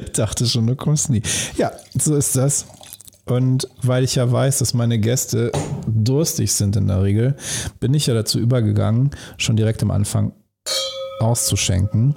ich 0.02 0.12
dachte 0.12 0.47
schon, 0.47 0.66
du 0.66 0.75
kommst 0.75 1.11
nie. 1.11 1.21
Ja, 1.59 1.73
so 1.95 2.16
ist 2.16 2.35
das. 2.37 2.64
Und 3.26 3.69
weil 3.83 4.04
ich 4.04 4.14
ja 4.14 4.33
weiß, 4.33 4.61
dass 4.61 4.73
meine 4.73 4.99
Gäste 4.99 5.52
durstig 5.87 6.54
sind 6.54 6.75
in 6.76 6.87
der 6.87 7.02
Regel, 7.02 7.37
bin 7.80 7.92
ich 7.92 8.07
ja 8.07 8.14
dazu 8.14 8.38
übergegangen, 8.38 9.11
schon 9.37 9.57
direkt 9.57 9.83
am 9.83 9.90
Anfang 9.90 10.33
auszuschenken, 11.21 12.15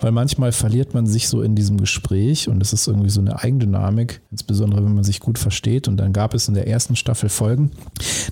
weil 0.00 0.12
manchmal 0.12 0.52
verliert 0.52 0.94
man 0.94 1.06
sich 1.06 1.28
so 1.28 1.42
in 1.42 1.54
diesem 1.54 1.78
Gespräch 1.78 2.48
und 2.48 2.62
es 2.62 2.72
ist 2.72 2.86
irgendwie 2.86 3.10
so 3.10 3.20
eine 3.20 3.42
Eigendynamik, 3.42 4.20
insbesondere 4.30 4.84
wenn 4.84 4.94
man 4.94 5.04
sich 5.04 5.20
gut 5.20 5.38
versteht. 5.38 5.88
Und 5.88 5.96
dann 5.96 6.12
gab 6.12 6.34
es 6.34 6.48
in 6.48 6.54
der 6.54 6.68
ersten 6.68 6.96
Staffel 6.96 7.28
Folgen, 7.28 7.70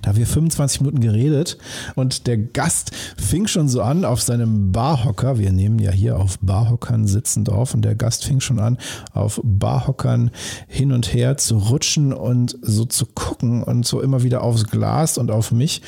da 0.02 0.10
haben 0.10 0.18
wir 0.18 0.26
25 0.26 0.80
Minuten 0.80 1.00
geredet 1.00 1.58
und 1.94 2.26
der 2.26 2.38
Gast 2.38 2.92
fing 3.16 3.46
schon 3.46 3.68
so 3.68 3.82
an 3.82 4.04
auf 4.04 4.20
seinem 4.20 4.72
Barhocker. 4.72 5.38
Wir 5.38 5.52
nehmen 5.52 5.78
ja 5.78 5.90
hier 5.90 6.18
auf 6.18 6.38
Barhockern 6.40 7.06
sitzend 7.06 7.50
auf 7.50 7.74
und 7.74 7.82
der 7.82 7.94
Gast 7.94 8.24
fing 8.24 8.40
schon 8.40 8.58
an, 8.58 8.78
auf 9.12 9.40
Barhockern 9.44 10.30
hin 10.66 10.92
und 10.92 11.12
her 11.12 11.36
zu 11.36 11.58
rutschen 11.58 12.12
und 12.12 12.58
so 12.62 12.84
zu 12.84 13.06
gucken 13.06 13.62
und 13.62 13.86
so 13.86 14.00
immer 14.00 14.22
wieder 14.22 14.42
aufs 14.42 14.66
Glas 14.66 15.18
und 15.18 15.30
auf 15.30 15.52
mich. 15.52 15.82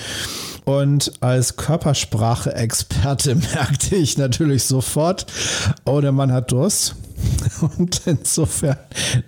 Und 0.65 1.13
als 1.21 1.57
Körpersprache-Experte 1.57 3.35
merkte 3.55 3.97
ich 3.97 4.19
natürlich 4.19 4.65
sofort, 4.65 5.27
oh, 5.85 6.01
der 6.01 6.13
Mann 6.13 6.33
hat 6.33 6.53
Durst. 6.53 6.95
Und 7.79 8.03
insofern, 8.07 8.77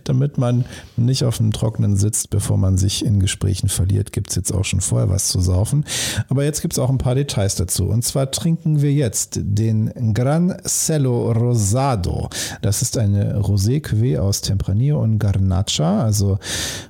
damit 0.04 0.38
man 0.38 0.64
nicht 0.96 1.24
auf 1.24 1.38
dem 1.38 1.52
Trockenen 1.52 1.96
sitzt, 1.96 2.30
bevor 2.30 2.56
man 2.56 2.78
sich 2.78 3.04
in 3.04 3.20
Gesprächen 3.20 3.68
verliert, 3.68 4.12
gibt 4.12 4.30
es 4.30 4.36
jetzt 4.36 4.52
auch 4.52 4.64
schon 4.64 4.80
vorher 4.80 5.08
was 5.08 5.28
zu 5.28 5.40
saufen. 5.40 5.84
Aber 6.28 6.44
jetzt 6.44 6.62
gibt 6.62 6.74
es 6.74 6.78
auch 6.78 6.90
ein 6.90 6.98
paar 6.98 7.14
Details 7.14 7.54
dazu. 7.56 7.86
Und 7.86 8.04
zwar 8.04 8.30
trinken 8.30 8.82
wir 8.82 8.92
jetzt 8.92 9.38
den 9.42 10.14
Gran 10.14 10.56
Cello 10.66 11.32
Rosado. 11.32 12.28
Das 12.62 12.82
ist 12.82 12.98
eine 12.98 13.38
Rosé-Cuvée 13.38 14.18
aus 14.18 14.40
Tempranillo 14.40 15.02
und 15.02 15.18
Garnacha, 15.18 16.02
also 16.02 16.38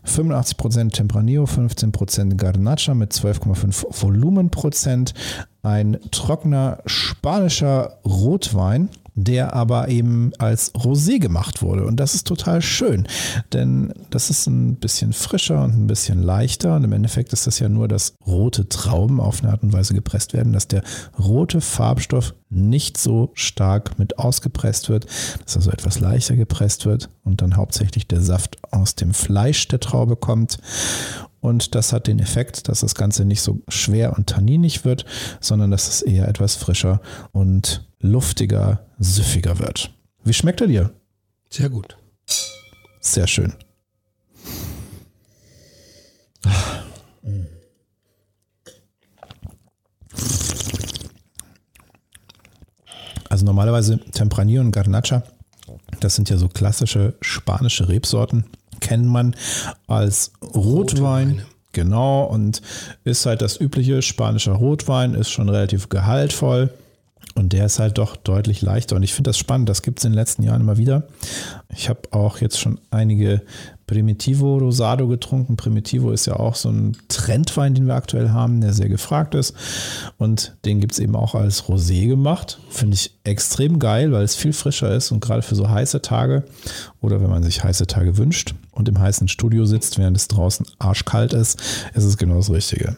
85% 0.06 0.92
Tempranillo, 0.92 1.44
15% 1.44 2.36
Garnacha 2.36 2.94
mit 2.94 3.12
12,5 3.12 4.02
Volumenprozent. 4.02 5.14
Ein 5.62 5.98
trockener 6.12 6.78
spanischer 6.86 7.98
Rotwein 8.04 8.88
der 9.16 9.54
aber 9.54 9.88
eben 9.88 10.32
als 10.38 10.74
Rosé 10.74 11.18
gemacht 11.18 11.62
wurde. 11.62 11.86
Und 11.86 11.96
das 11.96 12.14
ist 12.14 12.26
total 12.26 12.60
schön, 12.60 13.08
denn 13.52 13.92
das 14.10 14.28
ist 14.28 14.46
ein 14.46 14.76
bisschen 14.76 15.14
frischer 15.14 15.64
und 15.64 15.72
ein 15.72 15.86
bisschen 15.86 16.22
leichter. 16.22 16.76
Und 16.76 16.84
im 16.84 16.92
Endeffekt 16.92 17.32
ist 17.32 17.46
das 17.46 17.58
ja 17.58 17.68
nur, 17.68 17.88
dass 17.88 18.14
rote 18.26 18.68
Trauben 18.68 19.18
auf 19.18 19.42
eine 19.42 19.52
Art 19.52 19.62
und 19.62 19.72
Weise 19.72 19.94
gepresst 19.94 20.34
werden, 20.34 20.52
dass 20.52 20.68
der 20.68 20.82
rote 21.18 21.62
Farbstoff 21.62 22.34
nicht 22.50 22.98
so 22.98 23.30
stark 23.34 23.98
mit 23.98 24.18
ausgepresst 24.18 24.90
wird, 24.90 25.06
dass 25.44 25.56
er 25.56 25.62
so 25.62 25.70
etwas 25.70 25.98
leichter 25.98 26.36
gepresst 26.36 26.84
wird 26.84 27.08
und 27.24 27.40
dann 27.42 27.56
hauptsächlich 27.56 28.06
der 28.06 28.20
Saft 28.20 28.58
aus 28.70 28.94
dem 28.94 29.14
Fleisch 29.14 29.66
der 29.68 29.80
Traube 29.80 30.16
kommt. 30.16 30.58
Und 31.40 31.74
das 31.74 31.92
hat 31.92 32.06
den 32.06 32.18
Effekt, 32.18 32.68
dass 32.68 32.80
das 32.80 32.94
Ganze 32.94 33.24
nicht 33.24 33.40
so 33.40 33.60
schwer 33.68 34.16
und 34.16 34.26
tanninig 34.26 34.84
wird, 34.84 35.06
sondern 35.40 35.70
dass 35.70 35.88
es 35.88 36.02
eher 36.02 36.28
etwas 36.28 36.56
frischer 36.56 37.00
und 37.32 37.85
luftiger, 38.00 38.86
süffiger 38.98 39.58
wird. 39.58 39.92
Wie 40.24 40.32
schmeckt 40.32 40.60
er 40.60 40.66
dir? 40.66 40.92
Sehr 41.50 41.68
gut. 41.68 41.96
Sehr 43.00 43.26
schön. 43.26 43.52
Also 53.28 53.44
normalerweise 53.44 53.98
Tempranillo 54.12 54.62
und 54.62 54.72
Garnacha, 54.72 55.22
das 56.00 56.14
sind 56.14 56.30
ja 56.30 56.36
so 56.36 56.48
klassische 56.48 57.14
spanische 57.20 57.88
Rebsorten, 57.88 58.44
kennt 58.80 59.06
man 59.06 59.34
als 59.86 60.32
Rotwein. 60.42 61.28
Rotweine. 61.30 61.46
Genau, 61.72 62.24
und 62.24 62.62
ist 63.04 63.26
halt 63.26 63.42
das 63.42 63.60
übliche 63.60 64.00
spanischer 64.00 64.52
Rotwein, 64.52 65.14
ist 65.14 65.30
schon 65.30 65.48
relativ 65.48 65.90
gehaltvoll 65.90 66.72
und 67.36 67.52
der 67.52 67.66
ist 67.66 67.78
halt 67.78 67.98
doch 67.98 68.16
deutlich 68.16 68.62
leichter. 68.62 68.96
Und 68.96 69.02
ich 69.02 69.12
finde 69.12 69.28
das 69.28 69.36
spannend. 69.36 69.68
Das 69.68 69.82
gibt 69.82 69.98
es 69.98 70.06
in 70.06 70.12
den 70.12 70.18
letzten 70.18 70.42
Jahren 70.42 70.62
immer 70.62 70.78
wieder. 70.78 71.06
Ich 71.68 71.90
habe 71.90 72.00
auch 72.10 72.38
jetzt 72.38 72.58
schon 72.58 72.80
einige 72.90 73.42
Primitivo 73.86 74.56
Rosado 74.56 75.06
getrunken. 75.06 75.56
Primitivo 75.56 76.12
ist 76.12 76.26
ja 76.26 76.36
auch 76.36 76.54
so 76.54 76.70
ein 76.70 76.96
Trendwein, 77.08 77.74
den 77.74 77.86
wir 77.86 77.94
aktuell 77.94 78.30
haben, 78.30 78.62
der 78.62 78.72
sehr 78.72 78.88
gefragt 78.88 79.34
ist. 79.34 79.54
Und 80.16 80.56
den 80.64 80.80
gibt 80.80 80.94
es 80.94 80.98
eben 80.98 81.14
auch 81.14 81.34
als 81.34 81.64
Rosé 81.64 82.08
gemacht. 82.08 82.58
Finde 82.70 82.94
ich 82.94 83.14
extrem 83.24 83.78
geil, 83.78 84.12
weil 84.12 84.24
es 84.24 84.34
viel 84.34 84.54
frischer 84.54 84.94
ist 84.94 85.12
und 85.12 85.20
gerade 85.20 85.42
für 85.42 85.56
so 85.56 85.68
heiße 85.68 86.00
Tage 86.00 86.44
oder 87.02 87.20
wenn 87.20 87.28
man 87.28 87.42
sich 87.42 87.62
heiße 87.62 87.86
Tage 87.86 88.16
wünscht 88.16 88.54
und 88.72 88.88
im 88.88 88.98
heißen 88.98 89.28
Studio 89.28 89.66
sitzt, 89.66 89.98
während 89.98 90.16
es 90.16 90.28
draußen 90.28 90.66
arschkalt 90.78 91.34
ist, 91.34 91.60
ist 91.94 92.04
es 92.04 92.16
genau 92.16 92.36
das 92.36 92.50
Richtige. 92.50 92.96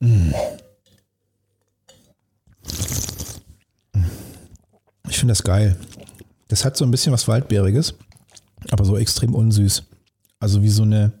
Mmh. 0.00 0.34
Finde 5.22 5.32
das 5.32 5.44
geil. 5.44 5.76
Das 6.48 6.64
hat 6.64 6.76
so 6.76 6.84
ein 6.84 6.90
bisschen 6.90 7.12
was 7.12 7.28
Waldbeeriges, 7.28 7.94
aber 8.72 8.84
so 8.84 8.96
extrem 8.96 9.36
unsüß. 9.36 9.84
Also 10.40 10.62
wie 10.62 10.68
so 10.68 10.82
eine 10.82 11.12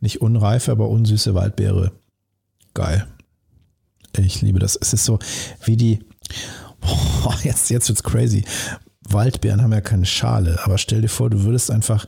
nicht 0.00 0.20
unreife, 0.20 0.72
aber 0.72 0.88
unsüße 0.88 1.32
Waldbeere. 1.32 1.92
Geil. 2.74 3.06
Ich 4.18 4.42
liebe 4.42 4.58
das. 4.58 4.74
Es 4.74 4.92
ist 4.92 5.04
so 5.04 5.20
wie 5.64 5.76
die. 5.76 6.00
Oh, 6.80 7.32
jetzt, 7.44 7.70
jetzt 7.70 7.88
wird's 7.88 8.02
crazy. 8.02 8.44
Waldbeeren 9.08 9.62
haben 9.62 9.72
ja 9.72 9.80
keine 9.80 10.06
Schale, 10.06 10.58
aber 10.64 10.76
stell 10.76 11.00
dir 11.00 11.08
vor, 11.08 11.30
du 11.30 11.44
würdest 11.44 11.70
einfach 11.70 12.06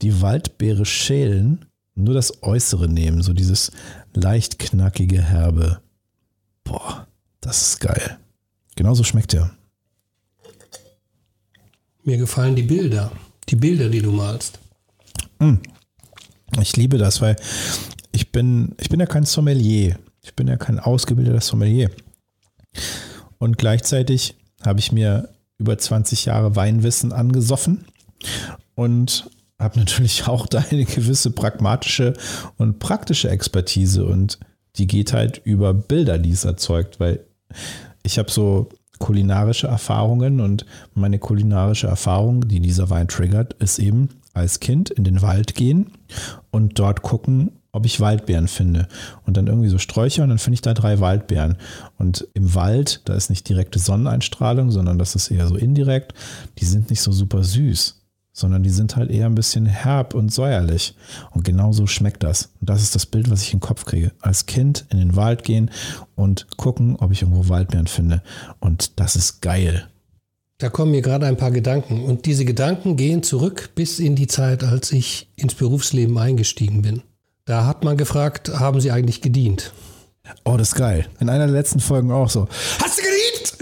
die 0.00 0.22
Waldbeere 0.22 0.86
schälen, 0.86 1.66
nur 1.94 2.14
das 2.14 2.42
Äußere 2.42 2.88
nehmen, 2.88 3.22
so 3.22 3.34
dieses 3.34 3.70
leicht 4.14 4.58
knackige 4.58 5.20
Herbe. 5.20 5.82
Boah, 6.64 7.06
das 7.42 7.60
ist 7.60 7.80
geil. 7.80 8.16
Genauso 8.76 9.04
schmeckt 9.04 9.34
er. 9.34 9.54
Mir 12.04 12.18
gefallen 12.18 12.54
die 12.54 12.62
Bilder, 12.62 13.10
die 13.48 13.56
Bilder, 13.56 13.88
die 13.88 14.02
du 14.02 14.12
malst. 14.12 14.58
Hm. 15.40 15.58
Ich 16.60 16.76
liebe 16.76 16.98
das, 16.98 17.20
weil 17.20 17.36
ich 18.12 18.30
bin, 18.30 18.74
ich 18.78 18.90
bin 18.90 19.00
ja 19.00 19.06
kein 19.06 19.24
Sommelier. 19.24 19.98
Ich 20.22 20.34
bin 20.34 20.46
ja 20.46 20.56
kein 20.56 20.78
ausgebildeter 20.78 21.40
Sommelier. 21.40 21.90
Und 23.38 23.58
gleichzeitig 23.58 24.36
habe 24.64 24.80
ich 24.80 24.92
mir 24.92 25.30
über 25.58 25.78
20 25.78 26.26
Jahre 26.26 26.56
Weinwissen 26.56 27.12
angesoffen 27.12 27.86
und 28.74 29.30
habe 29.58 29.78
natürlich 29.78 30.26
auch 30.28 30.46
da 30.46 30.64
eine 30.70 30.84
gewisse 30.84 31.30
pragmatische 31.30 32.14
und 32.58 32.80
praktische 32.80 33.30
Expertise 33.30 34.04
und 34.04 34.38
die 34.76 34.86
geht 34.86 35.12
halt 35.12 35.40
über 35.44 35.72
Bilder, 35.72 36.18
die 36.18 36.32
es 36.32 36.44
erzeugt, 36.44 37.00
weil 37.00 37.24
ich 38.02 38.18
habe 38.18 38.30
so 38.30 38.68
kulinarische 38.98 39.66
Erfahrungen 39.66 40.40
und 40.40 40.66
meine 40.94 41.18
kulinarische 41.18 41.86
Erfahrung, 41.86 42.48
die 42.48 42.60
dieser 42.60 42.90
Wein 42.90 43.08
triggert, 43.08 43.54
ist 43.54 43.78
eben 43.78 44.08
als 44.32 44.60
Kind 44.60 44.90
in 44.90 45.04
den 45.04 45.22
Wald 45.22 45.54
gehen 45.54 45.92
und 46.50 46.78
dort 46.78 47.02
gucken, 47.02 47.52
ob 47.72 47.86
ich 47.86 48.00
Waldbeeren 48.00 48.48
finde. 48.48 48.86
Und 49.26 49.36
dann 49.36 49.48
irgendwie 49.48 49.68
so 49.68 49.78
Sträucher 49.78 50.22
und 50.22 50.28
dann 50.28 50.38
finde 50.38 50.54
ich 50.54 50.60
da 50.60 50.74
drei 50.74 51.00
Waldbeeren. 51.00 51.56
Und 51.98 52.26
im 52.34 52.54
Wald, 52.54 53.02
da 53.04 53.14
ist 53.14 53.30
nicht 53.30 53.48
direkte 53.48 53.78
Sonneneinstrahlung, 53.78 54.70
sondern 54.70 54.98
das 54.98 55.16
ist 55.16 55.30
eher 55.30 55.48
so 55.48 55.56
indirekt. 55.56 56.14
Die 56.58 56.64
sind 56.64 56.90
nicht 56.90 57.00
so 57.00 57.10
super 57.10 57.42
süß 57.42 58.03
sondern 58.34 58.64
die 58.64 58.70
sind 58.70 58.96
halt 58.96 59.10
eher 59.10 59.26
ein 59.26 59.36
bisschen 59.36 59.64
herb 59.64 60.12
und 60.12 60.30
säuerlich. 60.30 60.94
Und 61.30 61.44
genau 61.44 61.72
so 61.72 61.86
schmeckt 61.86 62.24
das. 62.24 62.50
Und 62.60 62.68
das 62.68 62.82
ist 62.82 62.94
das 62.94 63.06
Bild, 63.06 63.30
was 63.30 63.42
ich 63.42 63.52
den 63.52 63.60
Kopf 63.60 63.86
kriege. 63.86 64.12
Als 64.20 64.44
Kind 64.44 64.84
in 64.90 64.98
den 64.98 65.16
Wald 65.16 65.44
gehen 65.44 65.70
und 66.16 66.48
gucken, 66.58 66.96
ob 66.96 67.12
ich 67.12 67.22
irgendwo 67.22 67.48
Waldbeeren 67.48 67.86
finde. 67.86 68.22
Und 68.58 68.98
das 68.98 69.14
ist 69.14 69.40
geil. 69.40 69.86
Da 70.58 70.68
kommen 70.68 70.90
mir 70.90 71.02
gerade 71.02 71.26
ein 71.26 71.36
paar 71.36 71.52
Gedanken. 71.52 72.04
Und 72.04 72.26
diese 72.26 72.44
Gedanken 72.44 72.96
gehen 72.96 73.22
zurück 73.22 73.70
bis 73.76 74.00
in 74.00 74.16
die 74.16 74.26
Zeit, 74.26 74.64
als 74.64 74.90
ich 74.90 75.30
ins 75.36 75.54
Berufsleben 75.54 76.18
eingestiegen 76.18 76.82
bin. 76.82 77.02
Da 77.44 77.66
hat 77.66 77.84
man 77.84 77.96
gefragt, 77.96 78.48
haben 78.58 78.80
Sie 78.80 78.90
eigentlich 78.90 79.20
gedient? 79.20 79.72
Oh, 80.44 80.56
das 80.56 80.68
ist 80.68 80.74
geil. 80.74 81.06
In 81.20 81.28
einer 81.28 81.46
der 81.46 81.54
letzten 81.54 81.80
Folgen 81.80 82.10
auch 82.10 82.30
so. 82.30 82.48
Hast 82.82 82.98
du 82.98 83.02
gedient? 83.02 83.53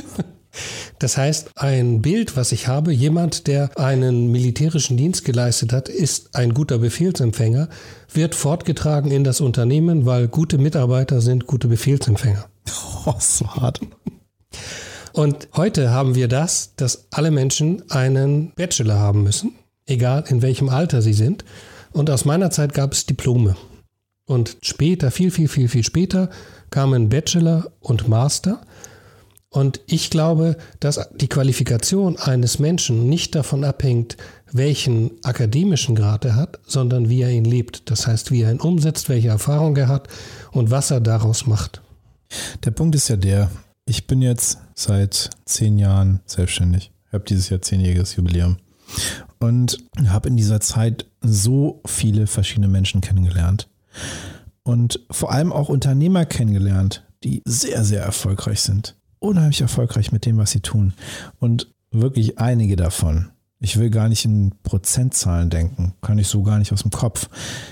Das 1.03 1.17
heißt, 1.17 1.51
ein 1.57 2.01
Bild, 2.01 2.37
was 2.37 2.53
ich 2.53 2.69
habe, 2.69 2.93
jemand, 2.93 3.49
der 3.49 3.77
einen 3.77 4.31
militärischen 4.31 4.97
Dienst 4.97 5.25
geleistet 5.25 5.73
hat, 5.73 5.89
ist 5.89 6.37
ein 6.37 6.55
guter 6.55 6.79
Befehlsempfänger, 6.79 7.69
wird 8.13 8.37
fortgetragen 8.37 9.11
in 9.11 9.25
das 9.25 9.41
Unternehmen, 9.41 10.07
weil 10.07 10.29
gute 10.29 10.59
Mitarbeiter 10.59 11.21
sind 11.21 11.49
gute 11.49 11.69
Befehlsempfänger. 11.69 12.47
Oh, 13.05 13.17
so 13.19 13.49
hart. 13.49 13.81
Und 15.13 15.49
heute 15.57 15.91
haben 15.91 16.15
wir 16.15 16.29
das, 16.29 16.77
dass 16.77 17.09
alle 17.11 17.33
Menschen 17.33 17.83
einen 17.91 18.53
Bachelor 18.55 19.01
haben 19.01 19.25
müssen, 19.25 19.57
egal 19.87 20.23
in 20.29 20.41
welchem 20.41 20.69
Alter 20.69 21.03
sie 21.03 21.15
sind. 21.15 21.45
Und 21.91 22.11
aus 22.11 22.25
meiner 22.25 22.53
Zeit 22.53 22.75
gab 22.75 22.93
es 22.93 23.07
Diplome. 23.07 23.57
Und 24.25 24.57
später, 24.63 25.11
viel, 25.11 25.33
viel, 25.33 25.49
viel, 25.49 25.67
viel 25.67 25.83
später, 25.83 26.31
kamen 26.71 27.09
Bachelor 27.09 27.73
und 27.81 28.07
Master. 28.07 28.61
Und 29.53 29.83
ich 29.87 30.09
glaube, 30.09 30.57
dass 30.81 31.11
die 31.15 31.29
Qualifikation 31.29 32.17
eines 32.17 32.59
Menschen 32.59 33.09
nicht 33.11 33.35
davon 33.35 33.65
abhängt, 33.65 34.17
welchen 34.51 35.13
akademischen 35.23 35.95
Grad 35.95 36.25
er 36.25 36.37
hat, 36.37 36.59
sondern 36.67 37.11
wie 37.11 37.21
er 37.21 37.31
ihn 37.31 37.45
lebt. 37.45 37.91
Das 37.91 38.07
heißt, 38.07 38.31
wie 38.31 38.43
er 38.43 38.51
ihn 38.51 38.61
umsetzt, 38.61 39.11
welche 39.11 39.29
Erfahrung 39.29 39.77
er 39.77 39.89
hat 39.89 40.09
und 40.53 40.71
was 40.71 40.91
er 40.91 41.01
daraus 41.01 41.47
macht. 41.47 41.83
Der 42.65 42.71
Punkt 42.71 42.95
ist 42.95 43.09
ja 43.09 43.17
der, 43.17 43.51
ich 43.85 44.07
bin 44.07 44.23
jetzt 44.23 44.59
seit 44.75 45.29
zehn 45.45 45.79
Jahren 45.79 46.21
selbstständig. 46.25 46.91
Ich 47.09 47.13
habe 47.13 47.25
dieses 47.25 47.51
Jahr 47.51 47.61
zehnjähriges 47.61 48.17
Jubiläum 48.17 48.57
und 49.39 49.77
habe 50.07 50.31
in 50.31 50.39
dieser 50.39 50.61
Zeit 50.61 51.05
so 51.21 51.83
viele 51.85 52.27
verschiedene 52.27 52.69
Menschen 52.69 53.03
kennengelernt 53.03 53.69
und 54.63 55.01
vor 55.11 55.31
allem 55.31 55.53
auch 55.53 55.69
Unternehmer 55.69 56.25
kennengelernt, 56.25 57.05
die 57.23 57.43
sehr, 57.45 57.85
sehr 57.85 58.03
erfolgreich 58.03 58.63
sind. 58.63 58.97
Unheimlich 59.23 59.61
erfolgreich 59.61 60.11
mit 60.11 60.27
dem, 60.27 60.37
was 60.37 60.51
sie 60.51 60.61
tun. 60.61 60.95
Und 61.39 61.73
wirklich 61.93 62.39
einige 62.39 62.75
davon. 62.75 63.31
Ich 63.61 63.79
will 63.79 63.91
gar 63.91 64.09
nicht 64.09 64.25
in 64.25 64.53
Prozentzahlen 64.65 65.49
denken, 65.49 65.95
kann 66.01 66.19
ich 66.19 66.27
so 66.27 66.43
gar 66.43 66.59
nicht 66.59 66.73
aus 66.73 66.83
dem 66.83 66.91
Kopf. 66.91 67.29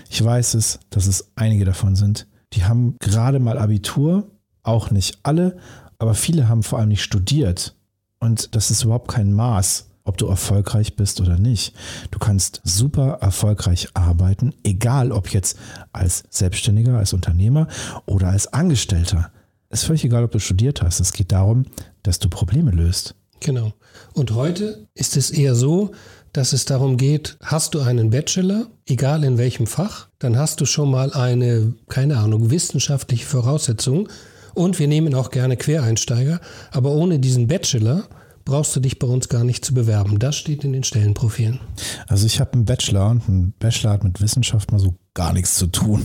Ich 0.08 0.22
weiß 0.22 0.54
es, 0.54 0.78
dass 0.90 1.06
es 1.08 1.32
einige 1.34 1.64
davon 1.64 1.96
sind, 1.96 2.28
die 2.52 2.64
haben 2.64 2.94
gerade 3.00 3.40
mal 3.40 3.58
Abitur, 3.58 4.30
auch 4.62 4.92
nicht 4.92 5.18
alle, 5.24 5.56
aber 5.98 6.14
viele 6.14 6.48
haben 6.48 6.62
vor 6.62 6.78
allem 6.78 6.90
nicht 6.90 7.02
studiert. 7.02 7.74
Und 8.20 8.54
das 8.54 8.70
ist 8.70 8.84
überhaupt 8.84 9.08
kein 9.08 9.32
Maß, 9.32 9.90
ob 10.04 10.16
du 10.16 10.28
erfolgreich 10.28 10.94
bist 10.94 11.20
oder 11.20 11.38
nicht. 11.38 11.74
Du 12.12 12.20
kannst 12.20 12.60
super 12.62 13.18
erfolgreich 13.20 13.88
arbeiten, 13.94 14.54
egal 14.62 15.10
ob 15.10 15.32
jetzt 15.32 15.58
als 15.92 16.22
Selbstständiger, 16.30 16.98
als 16.98 17.12
Unternehmer 17.12 17.66
oder 18.06 18.28
als 18.28 18.52
Angestellter. 18.52 19.32
Es 19.72 19.82
ist 19.82 19.86
völlig 19.86 20.04
egal, 20.04 20.24
ob 20.24 20.32
du 20.32 20.40
studiert 20.40 20.82
hast. 20.82 20.98
Es 20.98 21.12
geht 21.12 21.30
darum, 21.30 21.64
dass 22.02 22.18
du 22.18 22.28
Probleme 22.28 22.72
löst. 22.72 23.14
Genau. 23.38 23.72
Und 24.14 24.34
heute 24.34 24.88
ist 24.94 25.16
es 25.16 25.30
eher 25.30 25.54
so, 25.54 25.92
dass 26.32 26.52
es 26.52 26.64
darum 26.64 26.96
geht, 26.96 27.38
hast 27.40 27.74
du 27.74 27.80
einen 27.80 28.10
Bachelor, 28.10 28.66
egal 28.86 29.22
in 29.22 29.38
welchem 29.38 29.68
Fach, 29.68 30.08
dann 30.18 30.36
hast 30.36 30.60
du 30.60 30.66
schon 30.66 30.90
mal 30.90 31.12
eine, 31.12 31.72
keine 31.88 32.18
Ahnung, 32.18 32.50
wissenschaftliche 32.50 33.24
Voraussetzung. 33.24 34.08
Und 34.54 34.80
wir 34.80 34.88
nehmen 34.88 35.14
auch 35.14 35.30
gerne 35.30 35.56
Quereinsteiger. 35.56 36.40
Aber 36.72 36.90
ohne 36.90 37.20
diesen 37.20 37.46
Bachelor 37.46 38.08
brauchst 38.44 38.74
du 38.74 38.80
dich 38.80 38.98
bei 38.98 39.06
uns 39.06 39.28
gar 39.28 39.44
nicht 39.44 39.64
zu 39.64 39.72
bewerben. 39.72 40.18
Das 40.18 40.34
steht 40.34 40.64
in 40.64 40.72
den 40.72 40.82
Stellenprofilen. 40.82 41.60
Also 42.08 42.26
ich 42.26 42.40
habe 42.40 42.54
einen 42.54 42.64
Bachelor 42.64 43.10
und 43.10 43.28
ein 43.28 43.54
Bachelor 43.60 43.92
hat 43.92 44.02
mit 44.02 44.20
Wissenschaft 44.20 44.72
mal 44.72 44.80
so 44.80 44.96
gar 45.14 45.32
nichts 45.32 45.54
zu 45.54 45.68
tun. 45.68 46.04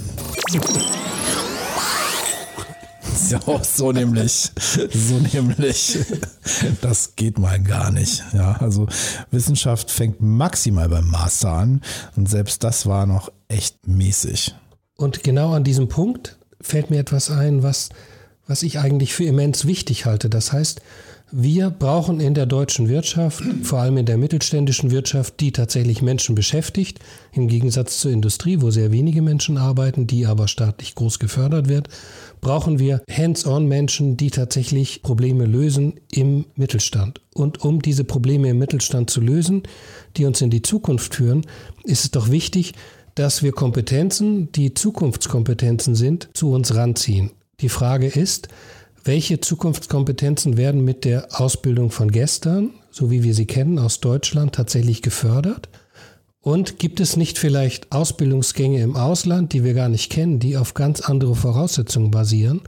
Ja, 3.29 3.63
so 3.63 3.91
nämlich. 3.91 4.51
So 4.55 5.19
nämlich. 5.33 5.97
Das 6.81 7.15
geht 7.15 7.39
mal 7.39 7.59
gar 7.61 7.91
nicht. 7.91 8.23
Ja, 8.33 8.53
also 8.53 8.87
Wissenschaft 9.31 9.89
fängt 9.89 10.21
maximal 10.21 10.89
beim 10.89 11.09
Master 11.09 11.49
an 11.49 11.81
und 12.15 12.29
selbst 12.29 12.63
das 12.63 12.85
war 12.85 13.05
noch 13.05 13.31
echt 13.47 13.87
mäßig. 13.87 14.55
Und 14.97 15.23
genau 15.23 15.53
an 15.53 15.63
diesem 15.63 15.87
Punkt 15.87 16.37
fällt 16.61 16.89
mir 16.89 16.99
etwas 16.99 17.29
ein, 17.29 17.63
was, 17.63 17.89
was 18.47 18.63
ich 18.63 18.79
eigentlich 18.79 19.13
für 19.13 19.25
immens 19.25 19.65
wichtig 19.65 20.05
halte. 20.05 20.29
Das 20.29 20.53
heißt, 20.53 20.81
wir 21.31 21.71
brauchen 21.71 22.19
in 22.19 22.35
der 22.35 22.45
deutschen 22.45 22.87
Wirtschaft, 22.87 23.43
vor 23.63 23.79
allem 23.79 23.97
in 23.97 24.05
der 24.05 24.17
mittelständischen 24.17 24.91
Wirtschaft, 24.91 25.39
die 25.39 25.51
tatsächlich 25.51 26.03
Menschen 26.03 26.35
beschäftigt, 26.35 26.99
im 27.33 27.47
Gegensatz 27.47 27.99
zur 27.99 28.11
Industrie, 28.11 28.61
wo 28.61 28.69
sehr 28.69 28.91
wenige 28.91 29.23
Menschen 29.23 29.57
arbeiten, 29.57 30.05
die 30.05 30.27
aber 30.27 30.47
staatlich 30.47 30.93
groß 30.93 31.17
gefördert 31.17 31.67
wird, 31.67 31.89
brauchen 32.41 32.77
wir 32.77 33.01
Hands-on-Menschen, 33.11 34.17
die 34.17 34.29
tatsächlich 34.29 35.01
Probleme 35.01 35.45
lösen 35.45 35.99
im 36.11 36.45
Mittelstand. 36.55 37.21
Und 37.33 37.65
um 37.65 37.81
diese 37.81 38.03
Probleme 38.03 38.49
im 38.49 38.59
Mittelstand 38.59 39.09
zu 39.09 39.19
lösen, 39.19 39.63
die 40.17 40.25
uns 40.25 40.41
in 40.41 40.51
die 40.51 40.61
Zukunft 40.61 41.15
führen, 41.15 41.45
ist 41.83 42.03
es 42.03 42.11
doch 42.11 42.29
wichtig, 42.29 42.73
dass 43.15 43.41
wir 43.41 43.51
Kompetenzen, 43.51 44.51
die 44.51 44.75
Zukunftskompetenzen 44.75 45.95
sind, 45.95 46.29
zu 46.33 46.51
uns 46.51 46.75
ranziehen. 46.75 47.31
Die 47.61 47.69
Frage 47.69 48.07
ist, 48.07 48.49
welche 49.03 49.39
Zukunftskompetenzen 49.39 50.57
werden 50.57 50.83
mit 50.83 51.05
der 51.05 51.39
Ausbildung 51.39 51.91
von 51.91 52.11
gestern, 52.11 52.71
so 52.89 53.11
wie 53.11 53.23
wir 53.23 53.33
sie 53.33 53.45
kennen, 53.45 53.79
aus 53.79 53.99
Deutschland 53.99 54.55
tatsächlich 54.55 55.01
gefördert? 55.01 55.69
Und 56.41 56.79
gibt 56.79 56.99
es 56.99 57.15
nicht 57.15 57.37
vielleicht 57.37 57.91
Ausbildungsgänge 57.91 58.81
im 58.81 58.95
Ausland, 58.95 59.53
die 59.53 59.63
wir 59.63 59.73
gar 59.73 59.89
nicht 59.89 60.11
kennen, 60.11 60.39
die 60.39 60.57
auf 60.57 60.73
ganz 60.73 61.01
andere 61.01 61.35
Voraussetzungen 61.35 62.11
basieren, 62.11 62.61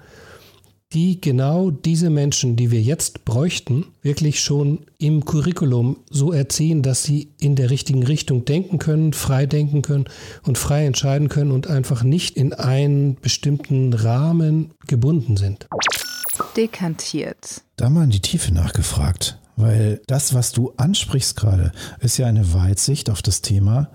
die 0.94 1.20
genau 1.20 1.70
diese 1.70 2.10
Menschen, 2.10 2.56
die 2.56 2.72
wir 2.72 2.82
jetzt 2.82 3.26
bräuchten, 3.26 3.86
wirklich 4.02 4.40
schon 4.40 4.86
im 4.98 5.26
Curriculum 5.26 5.98
so 6.10 6.32
erziehen, 6.32 6.82
dass 6.82 7.04
sie 7.04 7.34
in 7.40 7.56
der 7.56 7.70
richtigen 7.70 8.04
Richtung 8.04 8.46
denken 8.46 8.80
können, 8.80 9.14
frei 9.14 9.46
denken 9.46 9.82
können 9.82 10.06
und 10.44 10.58
frei 10.58 10.86
entscheiden 10.86 11.28
können 11.28 11.52
und 11.52 11.68
einfach 11.68 12.04
nicht 12.04 12.38
in 12.38 12.54
einen 12.54 13.16
bestimmten 13.16 13.94
Rahmen 13.94 14.72
gebunden 14.88 15.36
sind 15.36 15.68
dekantiert. 16.58 17.62
Da 17.76 17.90
mal 17.90 18.04
in 18.04 18.10
die 18.10 18.22
Tiefe 18.22 18.54
nachgefragt, 18.54 19.40
weil 19.56 20.02
das, 20.08 20.34
was 20.34 20.52
du 20.52 20.74
ansprichst 20.78 21.36
gerade, 21.36 21.72
ist 22.00 22.18
ja 22.18 22.26
eine 22.26 22.54
Weitsicht 22.54 23.10
auf 23.10 23.22
das 23.22 23.42
Thema, 23.42 23.92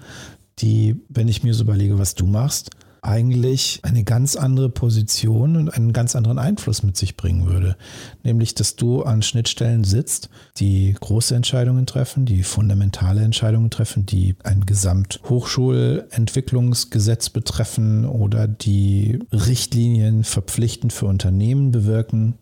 die, 0.61 1.01
wenn 1.09 1.29
ich 1.29 1.43
mir 1.43 1.55
so 1.55 1.65
überlege, 1.65 1.99
was 1.99 2.15
du 2.15 2.27
machst, 2.27 2.71
eigentlich 3.03 3.81
eine 3.83 4.05
ganz 4.05 4.37
andere 4.37 4.71
Position 4.71 5.57
und 5.57 5.71
einen 5.71 5.93
ganz 5.93 6.15
anderen 6.15 6.39
Einfluss 6.39 6.85
mit 6.85 6.97
sich 6.97 7.17
bringen 7.17 7.47
würde. 7.47 7.77
Nämlich, 8.23 8.55
dass 8.55 8.77
du 8.77 9.03
an 9.03 9.23
Schnittstellen 9.23 9.83
sitzt, 9.83 10.31
die 10.59 10.95
große 10.99 11.35
Entscheidungen 11.35 11.87
treffen, 11.87 12.27
die 12.27 12.45
fundamentale 12.45 13.23
Entscheidungen 13.23 13.71
treffen, 13.71 14.07
die 14.07 14.37
ein 14.45 14.67
Gesamthochschulentwicklungsgesetz 14.67 17.31
betreffen 17.31 18.07
oder 18.07 18.47
die 18.47 19.19
Richtlinien 19.33 20.23
verpflichtend 20.23 20.93
für 20.93 21.07
Unternehmen 21.07 21.73
bewirken. 21.73 22.39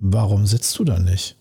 Warum 0.00 0.46
sitzt 0.46 0.76
du 0.80 0.84
da 0.84 0.98
nicht? 0.98 1.36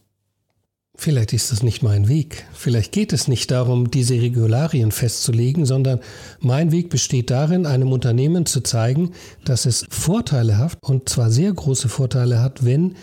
Vielleicht 0.97 1.33
ist 1.33 1.51
das 1.51 1.63
nicht 1.63 1.81
mein 1.81 2.07
Weg. 2.09 2.45
Vielleicht 2.53 2.91
geht 2.91 3.11
es 3.11 3.27
nicht 3.27 3.49
darum, 3.49 3.89
diese 3.89 4.15
Regularien 4.15 4.91
festzulegen, 4.91 5.65
sondern 5.65 5.99
mein 6.39 6.71
Weg 6.71 6.89
besteht 6.89 7.31
darin, 7.31 7.65
einem 7.65 7.91
Unternehmen 7.91 8.45
zu 8.45 8.61
zeigen, 8.61 9.11
dass 9.43 9.65
es 9.65 9.85
Vorteile 9.89 10.57
hat, 10.57 10.77
und 10.81 11.09
zwar 11.09 11.31
sehr 11.31 11.51
große 11.51 11.89
Vorteile 11.89 12.39
hat, 12.39 12.65
wenn 12.65 12.95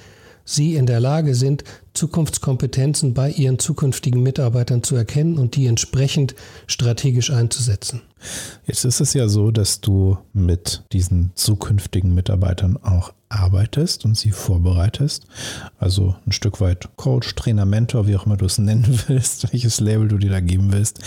sie 0.44 0.77
in 0.77 0.87
der 0.87 1.01
Lage 1.01 1.35
sind, 1.35 1.64
Zukunftskompetenzen 1.94 3.14
bei 3.14 3.31
ihren 3.31 3.59
zukünftigen 3.59 4.22
Mitarbeitern 4.22 4.83
zu 4.83 4.94
erkennen 4.94 5.37
und 5.37 5.57
die 5.57 5.66
entsprechend 5.66 6.35
strategisch 6.66 7.31
einzusetzen. 7.31 8.03
Jetzt 8.67 8.85
ist 8.85 9.01
es 9.01 9.15
ja 9.15 9.29
so, 9.29 9.51
dass 9.51 9.81
du 9.81 10.19
mit 10.33 10.85
diesen 10.93 11.33
zukünftigen 11.35 12.15
Mitarbeitern 12.15 12.77
auch 12.77 13.13
arbeitest 13.29 14.05
und 14.05 14.17
sie 14.17 14.31
vorbereitest. 14.31 15.27
Also 15.79 16.17
ein 16.27 16.33
Stück 16.33 16.61
weit 16.61 16.89
Coach, 16.97 17.35
Trainer, 17.35 17.67
Mentor, 17.67 18.07
wie 18.07 18.17
auch 18.17 18.27
immer 18.27 18.37
du 18.37 18.47
es 18.47 18.59
nennen 18.59 19.01
willst, 19.07 19.53
welches 19.53 19.81
Label 19.81 20.09
du 20.09 20.19
dir 20.19 20.31
da 20.31 20.41
geben 20.41 20.73
willst. 20.73 21.01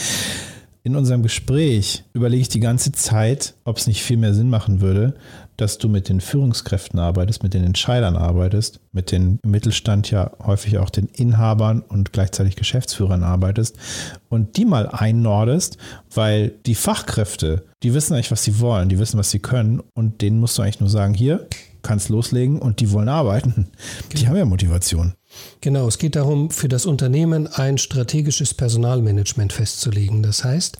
In 0.84 0.96
unserem 0.96 1.22
Gespräch 1.22 2.04
überlege 2.14 2.42
ich 2.42 2.50
die 2.50 2.60
ganze 2.60 2.92
Zeit, 2.92 3.54
ob 3.66 3.78
es 3.78 3.86
nicht 3.86 4.02
viel 4.02 4.18
mehr 4.18 4.34
Sinn 4.34 4.50
machen 4.50 4.82
würde, 4.82 5.14
dass 5.56 5.78
du 5.78 5.88
mit 5.88 6.10
den 6.10 6.22
Führungskräften 6.22 7.00
arbeitest, 7.00 7.44
mit 7.44 7.54
den 7.54 7.64
Entscheidern 7.64 8.16
arbeitest, 8.16 8.80
mit 8.92 9.12
den 9.12 9.38
Mittelstand 9.46 10.10
ja 10.10 10.32
häufig 10.44 10.80
auch 10.80 10.90
den 10.90 11.06
Inhabern 11.06 11.82
und 11.82 12.14
gleichzeitig 12.14 12.56
Geschäftsführern 12.56 13.22
arbeitest 13.22 13.78
und 14.28 14.58
die 14.58 14.66
mal 14.66 14.88
einnordest, 14.88 15.78
weil 16.16 16.56
die 16.66 16.74
Fachkräfte, 16.74 17.64
die 17.84 17.94
wissen 17.94 18.16
eigentlich, 18.16 18.32
was 18.32 18.44
sie 18.44 18.60
wollen, 18.60 18.90
die 18.90 18.98
wissen, 18.98 19.20
was 19.20 19.30
sie 19.30 19.40
können 19.40 19.84
und 19.94 20.24
denen 20.24 20.40
musst 20.40 20.58
du 20.58 20.64
eigentlich 20.64 20.80
nur 20.80 20.90
sagen, 20.90 21.14
hier, 21.14 21.48
kannst 21.84 22.10
loslegen 22.10 22.58
und 22.58 22.80
die 22.80 22.92
wollen 22.92 23.10
arbeiten. 23.10 23.68
Die 24.18 24.28
haben 24.28 24.36
ja 24.36 24.46
Motivation. 24.46 25.14
Genau, 25.62 25.88
es 25.88 25.98
geht 25.98 26.16
darum, 26.16 26.50
für 26.50 26.68
das 26.68 26.86
Unternehmen 26.86 27.48
ein 27.48 27.78
strategisches 27.78 28.54
Personalmanagement 28.54 29.54
festzulegen. 29.54 30.24
Das 30.24 30.44
heißt, 30.44 30.78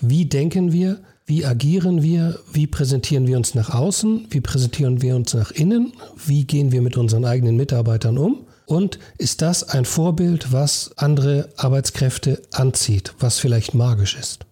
wie 0.00 0.26
denken 0.26 0.72
wir, 0.72 1.00
wie 1.26 1.44
agieren 1.44 2.02
wir, 2.02 2.38
wie 2.52 2.66
präsentieren 2.66 3.26
wir 3.26 3.36
uns 3.36 3.54
nach 3.54 3.70
außen, 3.70 4.26
wie 4.30 4.40
präsentieren 4.40 5.00
wir 5.00 5.16
uns 5.16 5.32
nach 5.32 5.50
innen, 5.50 5.92
wie 6.26 6.44
gehen 6.44 6.70
wir 6.70 6.82
mit 6.82 6.96
unseren 6.96 7.24
eigenen 7.24 7.56
Mitarbeitern 7.56 8.18
um 8.18 8.46
und 8.66 8.98
ist 9.18 9.42
das 9.42 9.62
ein 9.68 9.84
Vorbild, 9.84 10.52
was 10.52 10.92
andere 10.96 11.48
Arbeitskräfte 11.56 12.42
anzieht, 12.52 13.14
was 13.18 13.38
vielleicht 13.38 13.74
magisch 13.74 14.16
ist. 14.16 14.44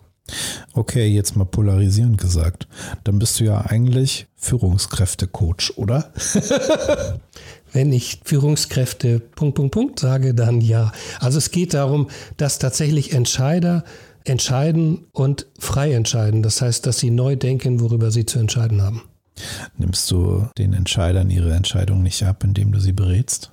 Okay, 0.73 1.07
jetzt 1.07 1.37
mal 1.37 1.45
polarisierend 1.45 2.19
gesagt. 2.19 2.67
Dann 3.05 3.19
bist 3.19 3.41
du 3.41 3.45
ja 3.45 3.61
eigentlich 3.61 4.27
Führungskräftecoach, 4.37 5.77
oder? 5.77 6.13
Wenn 7.73 7.93
ich 7.93 8.21
Führungskräfte 8.25 9.19
Punkt, 9.19 9.57
Punkt, 9.57 9.73
Punkt 9.73 10.01
sage, 10.01 10.35
dann 10.35 10.61
ja. 10.61 10.93
Also 11.21 11.39
es 11.39 11.51
geht 11.51 11.75
darum, 11.75 12.09
dass 12.37 12.59
tatsächlich 12.59 13.13
Entscheider 13.13 13.85
entscheiden 14.25 15.07
und 15.13 15.47
frei 15.59 15.93
entscheiden. 15.93 16.43
Das 16.43 16.63
heißt, 16.63 16.87
dass 16.87 16.99
sie 16.99 17.11
neu 17.11 17.37
denken, 17.37 17.81
worüber 17.81 18.11
sie 18.11 18.27
zu 18.27 18.39
entscheiden 18.39 18.83
haben. 18.83 19.03
Nimmst 19.77 20.11
du 20.11 20.47
den 20.59 20.73
Entscheidern 20.73 21.31
ihre 21.31 21.53
Entscheidung 21.55 22.03
nicht 22.03 22.23
ab, 22.23 22.45
indem 22.45 22.73
du 22.73 22.81
sie 22.81 22.93
berätst? 22.93 23.51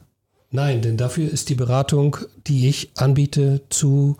Nein, 0.52 0.82
denn 0.82 0.98
dafür 0.98 1.30
ist 1.30 1.50
die 1.50 1.56
Beratung, 1.56 2.18
die 2.48 2.70
ich 2.70 2.92
anbiete, 2.98 3.62
zu 3.70 4.18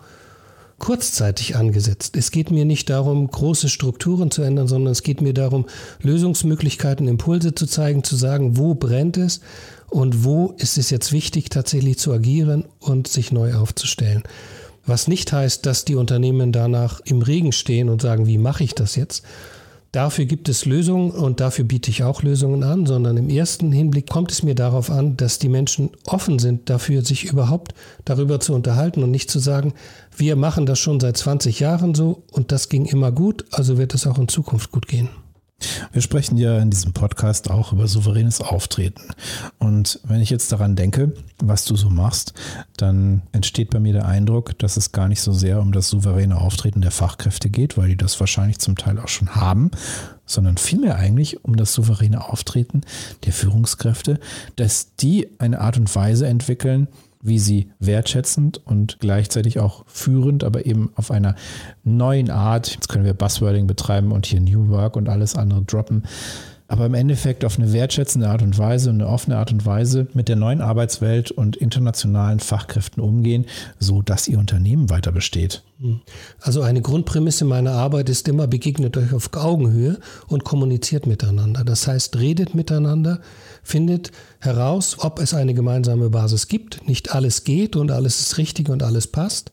kurzzeitig 0.80 1.54
angesetzt. 1.54 2.16
Es 2.16 2.32
geht 2.32 2.50
mir 2.50 2.64
nicht 2.64 2.90
darum, 2.90 3.30
große 3.30 3.68
Strukturen 3.68 4.32
zu 4.32 4.42
ändern, 4.42 4.66
sondern 4.66 4.90
es 4.90 5.04
geht 5.04 5.20
mir 5.20 5.34
darum, 5.34 5.66
Lösungsmöglichkeiten, 6.02 7.06
Impulse 7.06 7.54
zu 7.54 7.66
zeigen, 7.66 8.02
zu 8.02 8.16
sagen, 8.16 8.56
wo 8.56 8.74
brennt 8.74 9.16
es 9.16 9.40
und 9.88 10.24
wo 10.24 10.54
ist 10.58 10.78
es 10.78 10.90
jetzt 10.90 11.12
wichtig, 11.12 11.50
tatsächlich 11.50 11.98
zu 11.98 12.12
agieren 12.12 12.64
und 12.80 13.06
sich 13.06 13.30
neu 13.30 13.54
aufzustellen. 13.54 14.24
Was 14.86 15.06
nicht 15.06 15.32
heißt, 15.32 15.66
dass 15.66 15.84
die 15.84 15.94
Unternehmen 15.94 16.50
danach 16.50 17.00
im 17.04 17.22
Regen 17.22 17.52
stehen 17.52 17.88
und 17.88 18.02
sagen, 18.02 18.26
wie 18.26 18.38
mache 18.38 18.64
ich 18.64 18.74
das 18.74 18.96
jetzt? 18.96 19.22
Dafür 19.92 20.24
gibt 20.24 20.48
es 20.48 20.66
Lösungen 20.66 21.10
und 21.10 21.40
dafür 21.40 21.64
biete 21.64 21.90
ich 21.90 22.04
auch 22.04 22.22
Lösungen 22.22 22.62
an, 22.62 22.86
sondern 22.86 23.16
im 23.16 23.28
ersten 23.28 23.72
Hinblick 23.72 24.08
kommt 24.08 24.30
es 24.30 24.44
mir 24.44 24.54
darauf 24.54 24.88
an, 24.88 25.16
dass 25.16 25.40
die 25.40 25.48
Menschen 25.48 25.90
offen 26.06 26.38
sind 26.38 26.70
dafür, 26.70 27.04
sich 27.04 27.24
überhaupt 27.24 27.74
darüber 28.04 28.38
zu 28.38 28.54
unterhalten 28.54 29.02
und 29.02 29.10
nicht 29.10 29.32
zu 29.32 29.40
sagen, 29.40 29.74
wir 30.16 30.36
machen 30.36 30.64
das 30.64 30.78
schon 30.78 31.00
seit 31.00 31.16
20 31.16 31.58
Jahren 31.58 31.96
so 31.96 32.22
und 32.30 32.52
das 32.52 32.68
ging 32.68 32.84
immer 32.86 33.10
gut, 33.10 33.44
also 33.50 33.78
wird 33.78 33.92
es 33.94 34.06
auch 34.06 34.18
in 34.18 34.28
Zukunft 34.28 34.70
gut 34.70 34.86
gehen. 34.86 35.08
Wir 35.92 36.02
sprechen 36.02 36.36
ja 36.36 36.58
in 36.58 36.70
diesem 36.70 36.92
Podcast 36.92 37.50
auch 37.50 37.72
über 37.72 37.86
souveränes 37.86 38.40
Auftreten. 38.40 39.02
Und 39.58 40.00
wenn 40.04 40.20
ich 40.20 40.30
jetzt 40.30 40.52
daran 40.52 40.76
denke, 40.76 41.12
was 41.38 41.64
du 41.64 41.76
so 41.76 41.90
machst, 41.90 42.34
dann 42.76 43.22
entsteht 43.32 43.70
bei 43.70 43.80
mir 43.80 43.92
der 43.92 44.06
Eindruck, 44.06 44.58
dass 44.58 44.76
es 44.76 44.92
gar 44.92 45.08
nicht 45.08 45.20
so 45.20 45.32
sehr 45.32 45.60
um 45.60 45.72
das 45.72 45.88
souveräne 45.88 46.38
Auftreten 46.38 46.80
der 46.80 46.90
Fachkräfte 46.90 47.50
geht, 47.50 47.76
weil 47.76 47.88
die 47.88 47.96
das 47.96 48.18
wahrscheinlich 48.20 48.58
zum 48.58 48.76
Teil 48.76 48.98
auch 48.98 49.08
schon 49.08 49.34
haben, 49.34 49.70
sondern 50.26 50.56
vielmehr 50.56 50.96
eigentlich 50.96 51.44
um 51.44 51.56
das 51.56 51.72
souveräne 51.72 52.28
Auftreten 52.28 52.82
der 53.24 53.32
Führungskräfte, 53.32 54.20
dass 54.56 54.94
die 54.96 55.28
eine 55.38 55.60
Art 55.60 55.76
und 55.76 55.94
Weise 55.94 56.26
entwickeln, 56.26 56.88
wie 57.22 57.38
sie 57.38 57.70
wertschätzend 57.78 58.60
und 58.64 58.98
gleichzeitig 59.00 59.58
auch 59.58 59.84
führend, 59.86 60.44
aber 60.44 60.66
eben 60.66 60.90
auf 60.96 61.10
einer 61.10 61.34
neuen 61.84 62.30
Art, 62.30 62.72
jetzt 62.72 62.88
können 62.88 63.04
wir 63.04 63.14
Buzzwording 63.14 63.66
betreiben 63.66 64.12
und 64.12 64.26
hier 64.26 64.40
New 64.40 64.68
Work 64.68 64.96
und 64.96 65.08
alles 65.08 65.34
andere 65.34 65.62
droppen, 65.62 66.04
aber 66.70 66.86
im 66.86 66.94
Endeffekt 66.94 67.44
auf 67.44 67.58
eine 67.58 67.72
wertschätzende 67.72 68.28
Art 68.28 68.42
und 68.42 68.56
Weise 68.56 68.90
und 68.90 69.02
eine 69.02 69.10
offene 69.10 69.36
Art 69.36 69.50
und 69.50 69.66
Weise 69.66 70.06
mit 70.14 70.28
der 70.28 70.36
neuen 70.36 70.60
Arbeitswelt 70.60 71.32
und 71.32 71.56
internationalen 71.56 72.38
Fachkräften 72.38 73.02
umgehen, 73.02 73.46
so 73.80 74.02
dass 74.02 74.28
ihr 74.28 74.38
Unternehmen 74.38 74.88
weiter 74.88 75.10
besteht. 75.10 75.64
Also 76.40 76.62
eine 76.62 76.80
Grundprämisse 76.80 77.44
meiner 77.44 77.72
Arbeit 77.72 78.08
ist 78.08 78.28
immer, 78.28 78.46
begegnet 78.46 78.96
euch 78.96 79.12
auf 79.12 79.30
Augenhöhe 79.34 79.98
und 80.28 80.44
kommuniziert 80.44 81.08
miteinander. 81.08 81.64
Das 81.64 81.88
heißt, 81.88 82.16
redet 82.18 82.54
miteinander, 82.54 83.18
findet 83.62 84.12
heraus, 84.40 84.96
ob 84.98 85.20
es 85.20 85.34
eine 85.34 85.54
gemeinsame 85.54 86.10
Basis 86.10 86.48
gibt. 86.48 86.86
Nicht 86.86 87.14
alles 87.14 87.44
geht 87.44 87.76
und 87.76 87.90
alles 87.90 88.20
ist 88.20 88.38
richtig 88.38 88.68
und 88.68 88.82
alles 88.82 89.06
passt. 89.06 89.50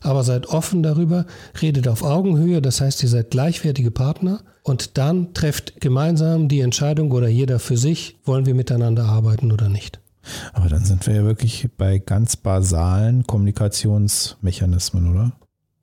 Aber 0.00 0.22
seid 0.22 0.46
offen 0.46 0.82
darüber, 0.82 1.26
redet 1.60 1.88
auf 1.88 2.02
Augenhöhe, 2.02 2.62
das 2.62 2.80
heißt, 2.80 3.02
ihr 3.02 3.08
seid 3.08 3.30
gleichwertige 3.30 3.90
Partner 3.90 4.40
und 4.62 4.98
dann 4.98 5.34
trefft 5.34 5.80
gemeinsam 5.80 6.48
die 6.48 6.60
Entscheidung 6.60 7.10
oder 7.12 7.28
jeder 7.28 7.58
für 7.58 7.76
sich, 7.76 8.16
wollen 8.24 8.46
wir 8.46 8.54
miteinander 8.54 9.04
arbeiten 9.04 9.52
oder 9.52 9.68
nicht. 9.68 10.00
Aber 10.52 10.68
dann 10.68 10.84
sind 10.84 11.06
wir 11.06 11.14
ja 11.14 11.24
wirklich 11.24 11.68
bei 11.76 11.98
ganz 11.98 12.36
basalen 12.36 13.26
Kommunikationsmechanismen, 13.26 15.10
oder? 15.10 15.32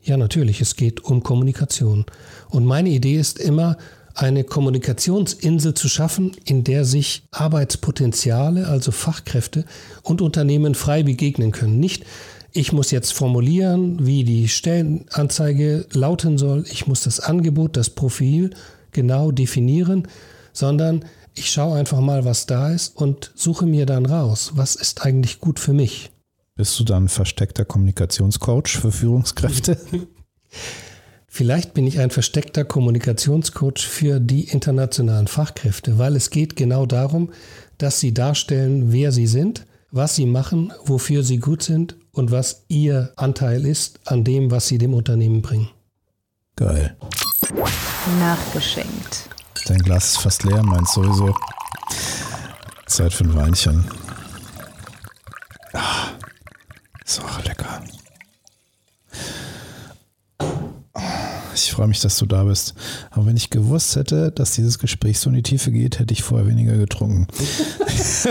Ja, 0.01 0.17
natürlich, 0.17 0.59
es 0.59 0.75
geht 0.75 1.03
um 1.05 1.23
Kommunikation. 1.23 2.05
Und 2.49 2.65
meine 2.65 2.89
Idee 2.89 3.15
ist 3.15 3.39
immer, 3.39 3.77
eine 4.13 4.43
Kommunikationsinsel 4.43 5.73
zu 5.73 5.89
schaffen, 5.89 6.31
in 6.45 6.63
der 6.63 6.85
sich 6.85 7.23
Arbeitspotenziale, 7.31 8.67
also 8.67 8.91
Fachkräfte 8.91 9.65
und 10.03 10.21
Unternehmen 10.21 10.75
frei 10.75 11.03
begegnen 11.03 11.51
können. 11.51 11.79
Nicht 11.79 12.05
ich 12.55 12.71
muss 12.71 12.91
jetzt 12.91 13.13
formulieren, 13.13 14.05
wie 14.05 14.23
die 14.23 14.47
Stellenanzeige 14.47 15.87
lauten 15.91 16.37
soll, 16.37 16.65
ich 16.69 16.85
muss 16.85 17.01
das 17.01 17.19
Angebot, 17.19 17.75
das 17.75 17.89
Profil 17.89 18.51
genau 18.91 19.31
definieren, 19.31 20.07
sondern 20.53 21.03
ich 21.33 21.49
schaue 21.49 21.75
einfach 21.75 21.99
mal, 21.99 22.25
was 22.25 22.45
da 22.45 22.69
ist 22.69 22.95
und 22.95 23.31
suche 23.33 23.65
mir 23.65 23.87
dann 23.87 24.05
raus, 24.05 24.51
was 24.53 24.75
ist 24.75 25.03
eigentlich 25.03 25.39
gut 25.39 25.59
für 25.59 25.73
mich. 25.73 26.11
Bist 26.55 26.79
du 26.79 26.83
dann 26.83 27.09
versteckter 27.09 27.65
Kommunikationscoach 27.65 28.77
für 28.79 28.91
Führungskräfte? 28.91 29.79
Vielleicht 31.35 31.73
bin 31.73 31.87
ich 31.87 31.99
ein 31.99 32.11
versteckter 32.11 32.63
Kommunikationscoach 32.63 33.87
für 33.87 34.19
die 34.19 34.43
internationalen 34.43 35.25
Fachkräfte, 35.25 35.97
weil 35.97 36.15
es 36.15 36.29
geht 36.29 36.55
genau 36.55 36.85
darum, 36.85 37.31
dass 37.79 37.99
sie 37.99 38.13
darstellen, 38.13 38.91
wer 38.91 39.11
sie 39.11 39.25
sind, 39.25 39.65
was 39.89 40.13
sie 40.15 40.27
machen, 40.27 40.71
wofür 40.85 41.23
sie 41.23 41.39
gut 41.39 41.63
sind 41.63 41.95
und 42.11 42.29
was 42.29 42.65
ihr 42.67 43.13
Anteil 43.15 43.65
ist 43.65 43.99
an 44.05 44.23
dem, 44.23 44.51
was 44.51 44.67
sie 44.67 44.77
dem 44.77 44.93
Unternehmen 44.93 45.41
bringen. 45.41 45.69
Geil. 46.55 46.95
Nachgeschenkt. 48.19 49.27
Dein 49.65 49.79
Glas 49.79 50.09
ist 50.09 50.17
fast 50.17 50.43
leer, 50.43 50.61
meins 50.61 50.93
sowieso. 50.93 51.35
Zeit 52.85 53.11
für 53.11 53.23
ein 53.23 53.33
Weinchen. 53.33 53.89
Ah, 55.73 56.09
ist 57.03 57.19
auch 57.23 57.43
lecker. 57.43 57.81
Ich 61.65 61.71
freue 61.71 61.87
mich, 61.87 62.01
dass 62.01 62.17
du 62.17 62.25
da 62.25 62.43
bist. 62.43 62.73
Aber 63.11 63.25
wenn 63.25 63.37
ich 63.37 63.49
gewusst 63.49 63.95
hätte, 63.95 64.31
dass 64.31 64.51
dieses 64.51 64.79
Gespräch 64.79 65.19
so 65.19 65.29
in 65.29 65.35
die 65.35 65.43
Tiefe 65.43 65.71
geht, 65.71 65.99
hätte 65.99 66.13
ich 66.13 66.23
vorher 66.23 66.47
weniger 66.47 66.75
getrunken. 66.75 67.27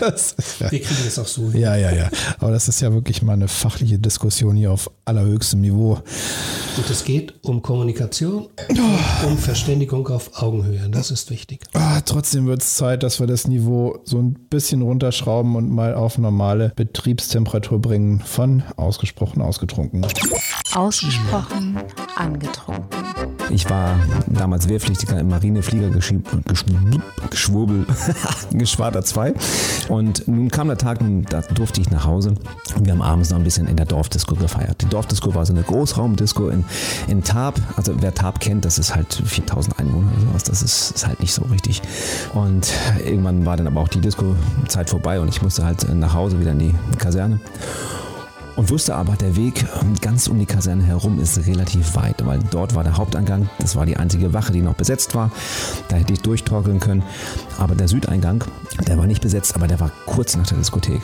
das, 0.00 0.36
ja. 0.60 0.70
Wir 0.70 0.80
kriegen 0.80 1.06
es 1.06 1.18
auch 1.18 1.26
so. 1.26 1.50
Ja, 1.50 1.76
ja, 1.76 1.92
ja. 1.92 2.10
Aber 2.38 2.50
das 2.50 2.68
ist 2.68 2.80
ja 2.80 2.92
wirklich 2.92 3.22
mal 3.22 3.34
eine 3.34 3.48
fachliche 3.48 3.98
Diskussion 3.98 4.56
hier 4.56 4.72
auf 4.72 4.90
allerhöchstem 5.04 5.60
Niveau. 5.60 6.00
Und 6.76 6.90
es 6.90 7.04
geht 7.04 7.34
um 7.42 7.62
Kommunikation, 7.62 8.48
oh. 8.68 9.26
um 9.26 9.38
Verständigung 9.38 10.08
auf 10.08 10.42
Augenhöhe. 10.42 10.88
Das 10.90 11.10
ist 11.10 11.30
wichtig. 11.30 11.60
Ah, 11.72 12.00
trotzdem 12.02 12.46
wird 12.46 12.62
es 12.62 12.74
Zeit, 12.74 13.02
dass 13.02 13.20
wir 13.20 13.26
das 13.26 13.48
Niveau 13.48 13.98
so 14.04 14.18
ein 14.18 14.34
bisschen 14.50 14.82
runterschrauben 14.82 15.56
und 15.56 15.70
mal 15.70 15.94
auf 15.94 16.18
normale 16.18 16.72
Betriebstemperatur 16.76 17.80
bringen 17.80 18.20
von 18.20 18.62
ausgesprochen 18.76 19.40
ausgetrunken. 19.40 20.06
Ausgesprochen 20.74 21.78
angetrunken. 22.16 23.06
Ich 23.50 23.70
war 23.70 23.98
damals 24.26 24.68
Wehrpflichtiger 24.68 25.18
im 25.20 25.28
Marineflieger 25.28 25.90
Geschwurbel, 27.30 27.86
Geschwader 28.52 29.02
2. 29.02 29.34
Und 29.88 30.26
nun 30.26 30.50
kam 30.50 30.68
der 30.68 30.78
Tag, 30.78 30.98
da 31.30 31.42
durfte 31.42 31.80
ich 31.80 31.90
nach 31.90 32.04
Hause. 32.04 32.34
Und 32.76 32.84
wir 32.84 32.92
haben 32.92 33.02
abends 33.02 33.30
noch 33.30 33.38
ein 33.38 33.44
bisschen 33.44 33.68
in 33.68 33.76
der 33.76 33.86
Dorfdisco 33.86 34.34
gefeiert. 34.34 34.82
Die 34.82 34.86
Dorfdisco 34.86 35.34
war 35.34 35.46
so 35.46 35.52
eine 35.52 35.62
Großraumdisco 35.62 36.48
in, 36.48 36.64
in 37.06 37.22
Tarp. 37.22 37.60
Also 37.76 37.94
wer 38.00 38.12
Tarp 38.12 38.40
kennt, 38.40 38.64
das 38.64 38.78
ist 38.78 38.94
halt 38.94 39.14
4000 39.24 39.78
Einwohner 39.78 40.10
oder 40.12 40.20
sowas. 40.28 40.42
Das 40.44 40.62
ist, 40.62 40.90
ist 40.90 41.06
halt 41.06 41.20
nicht 41.20 41.32
so 41.32 41.42
richtig. 41.44 41.82
Und 42.34 42.72
irgendwann 43.04 43.46
war 43.46 43.56
dann 43.56 43.68
aber 43.68 43.80
auch 43.80 43.88
die 43.88 44.00
Disco-Zeit 44.00 44.90
vorbei 44.90 45.20
und 45.20 45.28
ich 45.28 45.40
musste 45.40 45.64
halt 45.64 45.88
nach 45.94 46.14
Hause 46.14 46.40
wieder 46.40 46.52
in 46.52 46.58
die 46.58 46.74
Kaserne 46.98 47.40
und 48.56 48.70
wusste 48.70 48.94
aber, 48.94 49.16
der 49.16 49.36
Weg 49.36 49.66
ganz 50.00 50.28
um 50.28 50.38
die 50.38 50.46
Kaserne 50.46 50.82
herum 50.82 51.20
ist 51.20 51.46
relativ 51.46 51.94
weit, 51.94 52.24
weil 52.26 52.40
dort 52.50 52.74
war 52.74 52.82
der 52.84 52.96
Haupteingang, 52.96 53.48
das 53.58 53.76
war 53.76 53.86
die 53.86 53.96
einzige 53.96 54.32
Wache, 54.32 54.52
die 54.52 54.62
noch 54.62 54.74
besetzt 54.74 55.14
war. 55.14 55.30
Da 55.88 55.96
hätte 55.96 56.14
ich 56.14 56.22
durchtorkeln 56.22 56.80
können. 56.80 57.02
Aber 57.58 57.74
der 57.74 57.88
Südeingang, 57.88 58.44
der 58.84 58.98
war 58.98 59.06
nicht 59.06 59.22
besetzt, 59.22 59.54
aber 59.54 59.66
der 59.66 59.80
war 59.80 59.90
kurz 60.04 60.36
nach 60.36 60.46
der 60.46 60.58
Diskothek. 60.58 61.00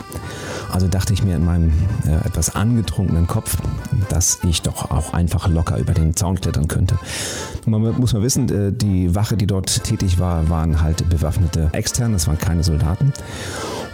Also 0.70 0.88
dachte 0.88 1.12
ich 1.12 1.22
mir 1.22 1.37
in 1.37 1.44
meinem 1.44 1.72
äh, 2.06 2.26
etwas 2.26 2.54
angetrunkenen 2.54 3.26
Kopf, 3.26 3.56
dass 4.08 4.38
ich 4.42 4.62
doch 4.62 4.90
auch 4.90 5.12
einfach 5.12 5.48
locker 5.48 5.78
über 5.78 5.94
den 5.94 6.14
Zaun 6.16 6.40
klettern 6.40 6.68
könnte. 6.68 6.98
Man 7.66 7.82
muss 7.98 8.12
mal 8.12 8.22
wissen, 8.22 8.48
äh, 8.48 8.72
die 8.72 9.14
Wache, 9.14 9.37
die 9.37 9.46
dort 9.46 9.85
tätig 9.85 10.18
war, 10.18 10.48
waren 10.48 10.80
halt 10.82 11.08
bewaffnete 11.08 11.70
Externe, 11.72 12.14
das 12.14 12.26
waren 12.26 12.38
keine 12.38 12.62
Soldaten. 12.62 13.12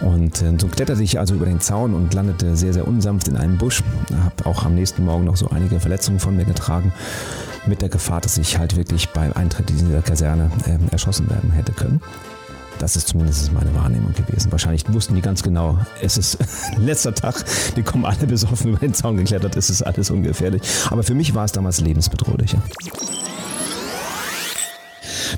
Und 0.01 0.41
äh, 0.41 0.53
so 0.57 0.67
kletterte 0.67 1.03
ich 1.03 1.19
also 1.19 1.35
über 1.35 1.45
den 1.45 1.59
Zaun 1.59 1.93
und 1.93 2.13
landete 2.13 2.55
sehr, 2.55 2.73
sehr 2.73 2.87
unsanft 2.87 3.27
in 3.27 3.35
einem 3.35 3.57
Busch. 3.57 3.83
Habe 4.23 4.45
auch 4.45 4.65
am 4.65 4.75
nächsten 4.75 5.05
Morgen 5.05 5.25
noch 5.25 5.35
so 5.37 5.49
einige 5.49 5.79
Verletzungen 5.79 6.19
von 6.19 6.35
mir 6.35 6.45
getragen. 6.45 6.93
Mit 7.65 7.81
der 7.81 7.89
Gefahr, 7.89 8.21
dass 8.21 8.37
ich 8.37 8.57
halt 8.57 8.77
wirklich 8.77 9.09
beim 9.09 9.33
Eintritt 9.33 9.69
in 9.69 9.77
diese 9.77 10.01
Kaserne 10.01 10.49
äh, 10.65 10.91
erschossen 10.91 11.29
werden 11.29 11.51
hätte 11.51 11.73
können. 11.73 12.01
Das 12.79 12.95
ist 12.95 13.09
zumindest 13.09 13.51
meine 13.51 13.73
Wahrnehmung 13.75 14.13
gewesen. 14.13 14.51
Wahrscheinlich 14.51 14.91
wussten 14.91 15.13
die 15.13 15.21
ganz 15.21 15.43
genau, 15.43 15.77
es 16.01 16.17
ist 16.17 16.37
letzter 16.77 17.13
Tag, 17.13 17.43
die 17.75 17.83
kommen 17.83 18.05
alle 18.05 18.25
besoffen 18.25 18.69
über 18.71 18.79
den 18.79 18.93
Zaun 18.93 19.17
geklettert, 19.17 19.55
es 19.57 19.69
ist 19.69 19.83
alles 19.83 20.09
ungefährlich. 20.09 20.61
Aber 20.89 21.03
für 21.03 21.13
mich 21.13 21.35
war 21.35 21.45
es 21.45 21.51
damals 21.51 21.81
lebensbedrohlicher. 21.81 22.61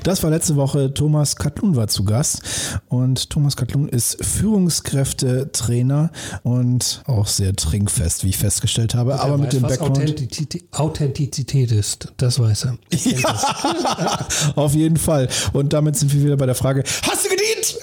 Das 0.02 0.22
war 0.24 0.30
letzte 0.30 0.56
Woche. 0.56 0.92
Thomas 0.92 1.36
Katlun 1.36 1.76
war 1.76 1.86
zu 1.86 2.04
Gast. 2.04 2.42
Und 2.88 3.30
Thomas 3.30 3.56
Katlun 3.56 3.88
ist 3.88 4.22
Führungskräftetrainer 4.24 6.10
und 6.42 7.02
auch 7.06 7.28
sehr 7.28 7.54
trinkfest, 7.54 8.24
wie 8.24 8.30
ich 8.30 8.38
festgestellt 8.38 8.94
habe. 8.94 9.20
Aber 9.20 9.38
mit 9.38 9.52
dem 9.52 9.62
Background. 9.62 9.98
Authentizität, 9.98 10.64
Authentizität 10.72 11.70
ist, 11.70 12.12
das 12.16 12.40
weiß 12.40 12.66
er. 12.66 12.78
Ja, 12.90 14.26
auf 14.56 14.74
jeden 14.74 14.96
Fall. 14.96 15.28
Und 15.52 15.72
damit 15.72 15.96
sind 15.96 16.12
wir 16.12 16.24
wieder 16.24 16.36
bei 16.36 16.46
der 16.46 16.56
Frage: 16.56 16.82
Hast 17.08 17.24
du 17.24 17.28
gedient? 17.28 17.78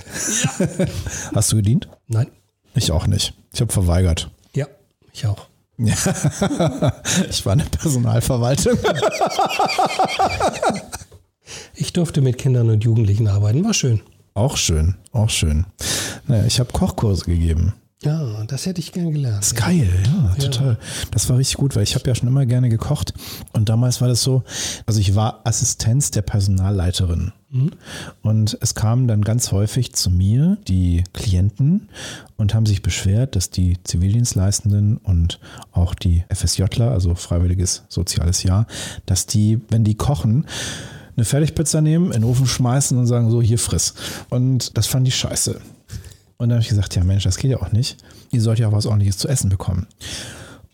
Ja. 0.77 0.86
Hast 1.36 1.51
du 1.51 1.55
gedient? 1.55 1.88
Nein. 2.08 2.27
Ich 2.75 2.91
auch 2.91 3.08
nicht. 3.08 3.34
Ich 3.53 3.62
habe 3.62 3.71
verweigert. 3.71 4.29
Ja, 4.53 4.67
ich 5.13 5.25
auch. 5.25 5.47
Ja. 5.77 5.95
ich 7.29 7.45
war 7.45 7.53
in 7.53 7.60
der 7.60 7.65
Personalverwaltung. 7.65 8.77
Ich 11.75 11.93
durfte 11.93 12.21
mit 12.21 12.38
Kindern 12.38 12.69
und 12.69 12.83
Jugendlichen 12.83 13.27
arbeiten, 13.27 13.63
war 13.63 13.73
schön. 13.73 14.01
Auch 14.33 14.57
schön, 14.57 14.95
auch 15.12 15.29
schön. 15.29 15.65
Naja, 16.27 16.45
ich 16.45 16.59
habe 16.59 16.71
Kochkurse 16.71 17.25
gegeben. 17.25 17.73
Ja, 18.01 18.45
das 18.45 18.65
hätte 18.65 18.79
ich 18.79 18.93
gern 18.93 19.12
gelernt. 19.12 19.39
Das 19.39 19.47
ist 19.47 19.55
geil, 19.55 19.89
ja, 20.05 20.35
total. 20.35 20.77
Das 21.12 21.29
war 21.29 21.38
richtig 21.38 21.57
gut, 21.57 21.75
weil 21.75 21.83
ich 21.83 21.95
habe 21.95 22.07
ja 22.07 22.15
schon 22.15 22.29
immer 22.29 22.45
gerne 22.45 22.69
gekocht. 22.69 23.13
Und 23.51 23.67
damals 23.67 23.99
war 23.99 24.07
das 24.07 24.23
so, 24.23 24.43
also 24.85 25.01
ich 25.01 25.15
war 25.15 25.41
Assistenz 25.43 26.09
der 26.09 26.21
Personalleiterin. 26.21 27.33
Und 28.21 28.57
es 28.62 28.75
kamen 28.75 29.07
dann 29.07 29.23
ganz 29.23 29.51
häufig 29.51 29.93
zu 29.93 30.12
mir 30.12 30.57
die 30.67 31.03
Klienten 31.13 31.89
und 32.38 32.53
haben 32.53 32.67
sich 32.67 32.83
beschwert, 32.83 33.35
dass 33.35 33.49
die 33.49 33.77
Zivildienstleistenden 33.83 34.97
und 34.97 35.39
auch 35.71 35.93
die 35.95 36.23
FSJler, 36.33 36.91
also 36.91 37.15
Freiwilliges 37.15 37.83
Soziales 37.89 38.43
Jahr, 38.43 38.67
dass 39.07 39.25
die, 39.25 39.59
wenn 39.69 39.83
die 39.83 39.95
kochen, 39.95 40.45
eine 41.19 41.25
Fertigpizza 41.25 41.82
nehmen, 41.82 42.08
in 42.08 42.21
den 42.21 42.23
Ofen 42.23 42.47
schmeißen 42.47 42.97
und 42.97 43.05
sagen, 43.05 43.29
so, 43.29 43.41
hier 43.41 43.60
friss. 43.60 43.93
Und 44.29 44.77
das 44.77 44.88
fand 44.88 45.08
ich 45.08 45.15
scheiße. 45.15 45.60
Und 46.38 46.49
dann 46.49 46.51
habe 46.53 46.62
ich 46.62 46.69
gesagt, 46.69 46.95
ja 46.95 47.03
Mensch, 47.03 47.23
das 47.25 47.38
geht 47.38 47.51
ja 47.51 47.58
auch 47.62 47.73
nicht. 47.73 47.97
Ihr 48.32 48.41
sollt 48.41 48.60
ja 48.60 48.69
auch 48.69 48.71
was 48.71 48.86
ordentliches 48.86 49.17
zu 49.17 49.27
essen 49.27 49.49
bekommen. 49.49 49.88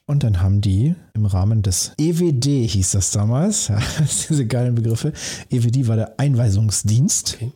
Und 0.08 0.24
dann 0.24 0.40
haben 0.40 0.62
die 0.62 0.94
im 1.16 1.26
Rahmen 1.26 1.64
des 1.64 1.94
EWD, 1.98 2.68
hieß 2.70 2.92
das 2.92 3.10
damals, 3.10 3.72
diese 4.30 4.46
geilen 4.46 4.76
Begriffe, 4.76 5.14
EWD 5.50 5.88
war 5.88 5.96
der 5.96 6.20
Einweisungsdienst, 6.20 7.38
Okay. 7.42 7.52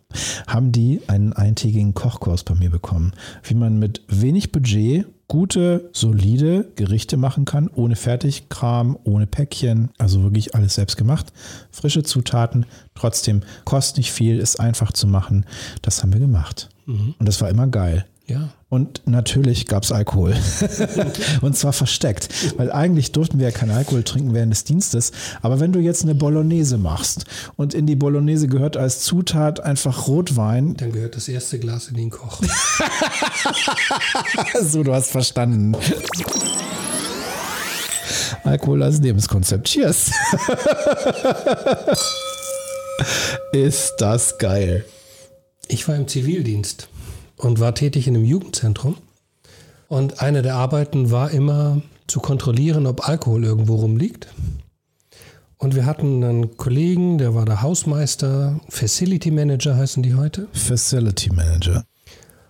haben 0.47 0.71
die 0.71 1.01
einen 1.05 1.33
eintägigen 1.33 1.93
Kochkurs 1.93 2.43
bei 2.43 2.55
mir 2.55 2.71
bekommen, 2.71 3.11
wie 3.43 3.53
man 3.53 3.77
mit 3.77 4.01
wenig 4.07 4.51
Budget 4.51 5.05
gute, 5.29 5.89
solide 5.93 6.65
Gerichte 6.75 7.15
machen 7.15 7.45
kann, 7.45 7.69
ohne 7.69 7.95
Fertigkram, 7.95 8.97
ohne 9.05 9.27
Päckchen, 9.27 9.91
also 9.97 10.23
wirklich 10.23 10.55
alles 10.55 10.75
selbst 10.75 10.97
gemacht, 10.97 11.31
frische 11.71 12.03
Zutaten, 12.03 12.65
trotzdem 12.95 13.43
kostet 13.63 13.97
nicht 13.99 14.11
viel, 14.11 14.39
ist 14.39 14.59
einfach 14.59 14.91
zu 14.91 15.07
machen. 15.07 15.45
Das 15.81 16.01
haben 16.03 16.11
wir 16.11 16.19
gemacht. 16.19 16.67
Und 17.19 17.27
das 17.27 17.39
war 17.39 17.49
immer 17.49 17.67
geil. 17.67 18.05
Ja. 18.29 18.49
Und 18.69 19.01
natürlich 19.05 19.65
gab 19.65 19.81
es 19.81 19.91
Alkohol. 19.91 20.35
und 21.41 21.57
zwar 21.57 21.73
versteckt. 21.73 22.29
Weil 22.57 22.71
eigentlich 22.71 23.11
durften 23.11 23.39
wir 23.39 23.47
ja 23.47 23.51
keinen 23.51 23.71
Alkohol 23.71 24.03
trinken 24.03 24.35
während 24.35 24.53
des 24.53 24.63
Dienstes. 24.63 25.11
Aber 25.41 25.59
wenn 25.59 25.71
du 25.71 25.79
jetzt 25.79 26.03
eine 26.03 26.13
Bolognese 26.13 26.77
machst 26.77 27.25
und 27.57 27.73
in 27.73 27.87
die 27.87 27.95
Bolognese 27.95 28.47
gehört 28.47 28.77
als 28.77 28.99
Zutat 28.99 29.61
einfach 29.61 30.07
Rotwein, 30.07 30.77
Dann 30.77 30.91
gehört 30.91 31.15
das 31.15 31.27
erste 31.27 31.57
Glas 31.57 31.87
in 31.87 31.95
den 31.95 32.11
Koch. 32.11 32.39
so 34.61 34.83
du 34.83 34.93
hast 34.93 35.09
verstanden. 35.09 35.75
Alkohol 38.43 38.83
als 38.83 38.99
Lebenskonzept. 38.99 39.67
Cheers. 39.67 40.11
Ist 43.53 43.93
das 43.97 44.37
geil. 44.37 44.85
Ich 45.67 45.87
war 45.87 45.95
im 45.95 46.07
Zivildienst 46.07 46.89
und 47.39 47.59
war 47.59 47.73
tätig 47.73 48.07
in 48.07 48.15
einem 48.15 48.25
Jugendzentrum. 48.25 48.97
Und 49.87 50.21
eine 50.21 50.43
der 50.43 50.55
Arbeiten 50.55 51.09
war 51.09 51.31
immer 51.31 51.81
zu 52.05 52.19
kontrollieren, 52.19 52.85
ob 52.85 53.07
Alkohol 53.07 53.43
irgendwo 53.43 53.75
rumliegt. 53.75 54.27
Und 55.57 55.75
wir 55.75 55.85
hatten 55.85 56.23
einen 56.23 56.57
Kollegen, 56.57 57.17
der 57.17 57.33
war 57.33 57.45
der 57.45 57.61
Hausmeister, 57.61 58.59
Facility 58.69 59.31
Manager 59.31 59.75
heißen 59.75 60.03
die 60.03 60.13
heute. 60.13 60.47
Facility 60.53 61.31
Manager. 61.31 61.83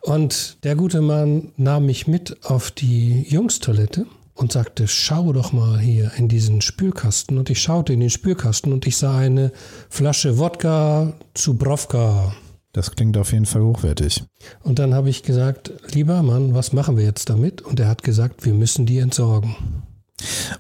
Und 0.02 0.64
der 0.64 0.76
gute 0.76 1.02
Mann 1.02 1.52
nahm 1.56 1.86
mich 1.86 2.08
mit 2.08 2.46
auf 2.46 2.72
die 2.72 3.26
Jungstoilette 3.30 4.06
und 4.34 4.52
sagte, 4.52 4.88
schau 4.88 5.34
doch 5.34 5.54
mal 5.54 5.80
hier 5.80 6.12
in 6.18 6.28
diesen 6.28 6.62
Spülkasten. 6.62 7.38
Und 7.38 7.50
ich 7.50 7.62
schaute 7.62 7.94
in 7.94 8.00
den 8.00 8.10
Spülkasten 8.10 8.72
und 8.74 8.88
ich 8.88 8.98
sah 8.98 9.18
eine 9.18 9.52
Flasche 9.90 10.38
Wodka 10.38 11.14
Zubrovka. 11.34 12.34
Das 12.72 12.92
klingt 12.92 13.18
auf 13.18 13.32
jeden 13.32 13.46
Fall 13.46 13.64
hochwertig. 13.64 14.24
Und 14.62 14.80
dann 14.80 14.94
habe 14.94 15.10
ich 15.10 15.24
gesagt, 15.24 15.72
lieber 15.92 16.22
Mann, 16.22 16.54
was 16.54 16.72
machen 16.72 16.98
wir 16.98 17.04
jetzt 17.04 17.30
damit? 17.30 17.62
Und 17.62 17.80
er 17.80 17.88
hat 17.88 18.04
gesagt, 18.04 18.46
wir 18.46 18.54
müssen 18.54 18.86
die 18.86 19.00
entsorgen. 19.00 19.56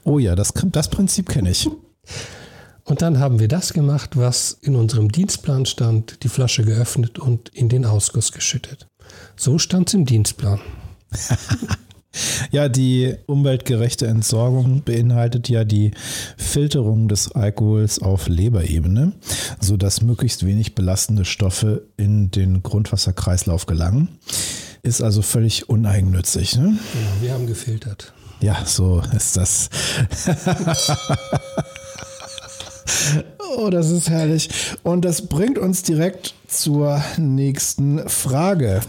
Oh 0.03 0.17
ja, 0.19 0.35
das, 0.35 0.53
das 0.53 0.89
Prinzip 0.89 1.29
kenne 1.29 1.51
ich. 1.51 1.69
Und 2.83 3.03
dann 3.03 3.19
haben 3.19 3.39
wir 3.39 3.47
das 3.47 3.73
gemacht, 3.73 4.17
was 4.17 4.51
in 4.61 4.75
unserem 4.75 5.11
Dienstplan 5.11 5.67
stand, 5.67 6.23
die 6.23 6.29
Flasche 6.29 6.63
geöffnet 6.63 7.19
und 7.19 7.49
in 7.49 7.69
den 7.69 7.85
Ausguss 7.85 8.31
geschüttet. 8.31 8.87
So 9.35 9.59
stand 9.59 9.89
es 9.89 9.93
im 9.93 10.05
Dienstplan. 10.05 10.59
Ja, 12.51 12.69
die 12.69 13.15
umweltgerechte 13.27 14.07
Entsorgung 14.07 14.81
beinhaltet 14.81 15.47
ja 15.49 15.63
die 15.63 15.91
Filterung 16.37 17.07
des 17.07 17.31
Alkohols 17.31 18.01
auf 18.01 18.27
Leberebene, 18.27 19.13
sodass 19.59 20.01
möglichst 20.01 20.45
wenig 20.45 20.73
belastende 20.73 21.25
Stoffe 21.25 21.83
in 21.97 22.31
den 22.31 22.63
Grundwasserkreislauf 22.63 23.67
gelangen. 23.67 24.09
Ist 24.81 25.01
also 25.01 25.21
völlig 25.21 25.69
uneigennützig. 25.69 26.55
Ne? 26.55 26.63
Genau, 26.93 27.21
wir 27.21 27.33
haben 27.33 27.45
gefiltert. 27.45 28.13
Ja, 28.41 28.65
so 28.65 29.03
ist 29.15 29.35
das. 29.35 29.69
oh, 33.57 33.69
das 33.69 33.89
ist 33.91 34.09
herrlich. 34.09 34.49
Und 34.83 35.03
das 35.03 35.27
bringt 35.27 35.57
uns 35.57 35.83
direkt 35.83 36.33
zur 36.47 37.03
nächsten 37.17 38.07
Frage. 38.07 38.79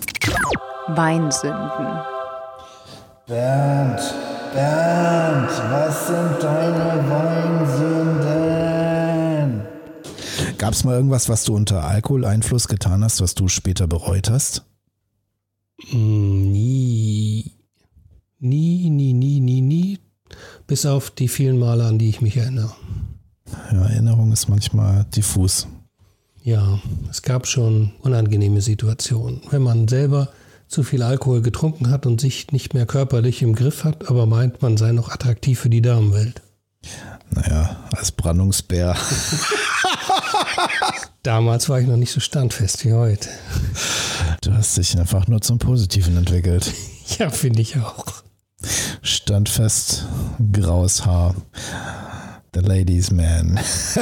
Weinsünden. 0.87 2.19
Bernd, 3.30 4.00
Bernd, 4.52 5.50
was 5.70 6.08
sind 6.08 6.42
deine 6.42 7.08
Weinsünden? 7.08 9.62
Gab 10.58 10.72
es 10.72 10.82
mal 10.82 10.96
irgendwas, 10.96 11.28
was 11.28 11.44
du 11.44 11.54
unter 11.54 11.84
Alkoholeinfluss 11.84 12.66
getan 12.66 13.04
hast, 13.04 13.20
was 13.20 13.36
du 13.36 13.46
später 13.46 13.86
bereut 13.86 14.28
hast? 14.28 14.64
Mm, 15.92 16.50
Nie. 16.50 17.52
Nie, 18.40 18.90
nie, 18.90 19.12
nie, 19.12 19.38
nie, 19.38 19.60
nie. 19.60 20.00
Bis 20.66 20.84
auf 20.84 21.12
die 21.12 21.28
vielen 21.28 21.60
Male, 21.60 21.84
an 21.84 22.00
die 22.00 22.08
ich 22.08 22.20
mich 22.20 22.36
erinnere. 22.36 22.74
Ja, 23.70 23.86
Erinnerung 23.86 24.32
ist 24.32 24.48
manchmal 24.48 25.06
diffus. 25.14 25.68
Ja, 26.42 26.80
es 27.08 27.22
gab 27.22 27.46
schon 27.46 27.92
unangenehme 28.00 28.60
Situationen. 28.60 29.40
Wenn 29.50 29.62
man 29.62 29.86
selber 29.86 30.30
zu 30.70 30.85
viel 30.85 31.02
Alkohol 31.02 31.42
getrunken 31.42 31.90
hat 31.90 32.06
und 32.06 32.20
sich 32.20 32.52
nicht 32.52 32.74
mehr 32.74 32.87
körperlich 32.87 33.42
im 33.42 33.54
Griff 33.54 33.85
hat, 33.85 34.09
aber 34.09 34.26
meint, 34.26 34.62
man 34.62 34.76
sei 34.76 34.92
noch 34.92 35.11
attraktiv 35.11 35.59
für 35.59 35.68
die 35.68 35.83
Damenwelt. 35.83 36.42
Naja, 37.30 37.76
als 37.94 38.12
Brandungsbär. 38.12 38.96
Damals 41.22 41.68
war 41.68 41.80
ich 41.80 41.87
noch 41.87 41.96
nicht 41.96 42.12
so 42.12 42.20
standfest 42.20 42.85
wie 42.85 42.92
heute. 42.92 43.28
Du 44.42 44.54
hast 44.54 44.76
dich 44.76 44.98
einfach 44.98 45.26
nur 45.26 45.40
zum 45.40 45.59
Positiven 45.59 46.16
entwickelt. 46.16 46.72
Ja, 47.18 47.28
finde 47.28 47.61
ich 47.61 47.76
auch. 47.76 48.04
Standfest, 49.02 50.06
graues 50.52 51.04
Haar. 51.04 51.35
The 52.54 52.61
Ladies 52.61 53.11
Man. 53.11 53.59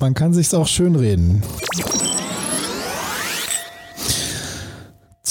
Man 0.00 0.14
kann 0.14 0.34
sich's 0.34 0.52
auch 0.52 0.66
schön 0.66 0.96
reden. 0.96 1.44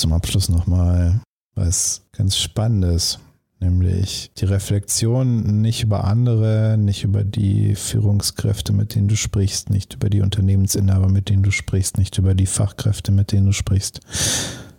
Zum 0.09 0.15
Abschluss 0.15 0.49
nochmal 0.49 1.21
was 1.53 2.01
ganz 2.13 2.35
Spannendes, 2.35 3.19
nämlich 3.59 4.31
die 4.37 4.45
Reflexion 4.45 5.61
nicht 5.61 5.83
über 5.83 6.05
andere, 6.05 6.79
nicht 6.79 7.03
über 7.03 7.23
die 7.23 7.75
Führungskräfte, 7.75 8.73
mit 8.73 8.95
denen 8.95 9.07
du 9.07 9.15
sprichst, 9.15 9.69
nicht 9.69 9.93
über 9.93 10.09
die 10.09 10.21
Unternehmensinhaber, 10.21 11.09
mit 11.09 11.29
denen 11.29 11.43
du 11.43 11.51
sprichst, 11.51 11.99
nicht 11.99 12.17
über 12.17 12.33
die 12.33 12.47
Fachkräfte, 12.47 13.11
mit 13.11 13.31
denen 13.31 13.45
du 13.45 13.53
sprichst, 13.53 13.99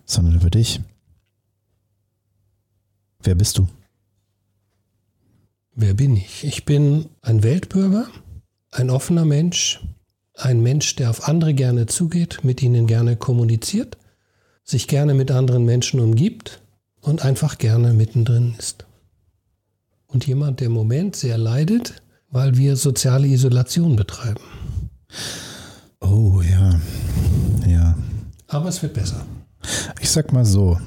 sondern 0.04 0.34
über 0.34 0.50
dich. 0.50 0.80
Wer 3.22 3.36
bist 3.36 3.56
du? 3.56 3.68
Wer 5.76 5.94
bin 5.94 6.16
ich? 6.16 6.42
Ich 6.42 6.64
bin 6.64 7.06
ein 7.22 7.44
Weltbürger, 7.44 8.08
ein 8.72 8.90
offener 8.90 9.26
Mensch, 9.26 9.80
ein 10.34 10.60
Mensch, 10.60 10.96
der 10.96 11.08
auf 11.08 11.28
andere 11.28 11.54
gerne 11.54 11.86
zugeht, 11.86 12.40
mit 12.42 12.64
ihnen 12.64 12.88
gerne 12.88 13.14
kommuniziert, 13.14 13.96
sich 14.70 14.86
gerne 14.86 15.14
mit 15.14 15.32
anderen 15.32 15.64
Menschen 15.64 15.98
umgibt 15.98 16.60
und 17.00 17.24
einfach 17.24 17.58
gerne 17.58 17.92
mittendrin 17.92 18.54
ist. 18.56 18.86
Und 20.06 20.26
jemand, 20.28 20.60
der 20.60 20.68
im 20.68 20.72
Moment 20.72 21.16
sehr 21.16 21.38
leidet, 21.38 22.02
weil 22.30 22.56
wir 22.56 22.76
soziale 22.76 23.26
Isolation 23.26 23.96
betreiben. 23.96 24.42
Oh 26.00 26.40
ja, 26.40 26.80
ja. 27.66 27.96
Aber 28.46 28.68
es 28.68 28.80
wird 28.80 28.94
besser. 28.94 29.26
Ich 30.00 30.10
sag 30.10 30.32
mal 30.32 30.44
so, 30.44 30.78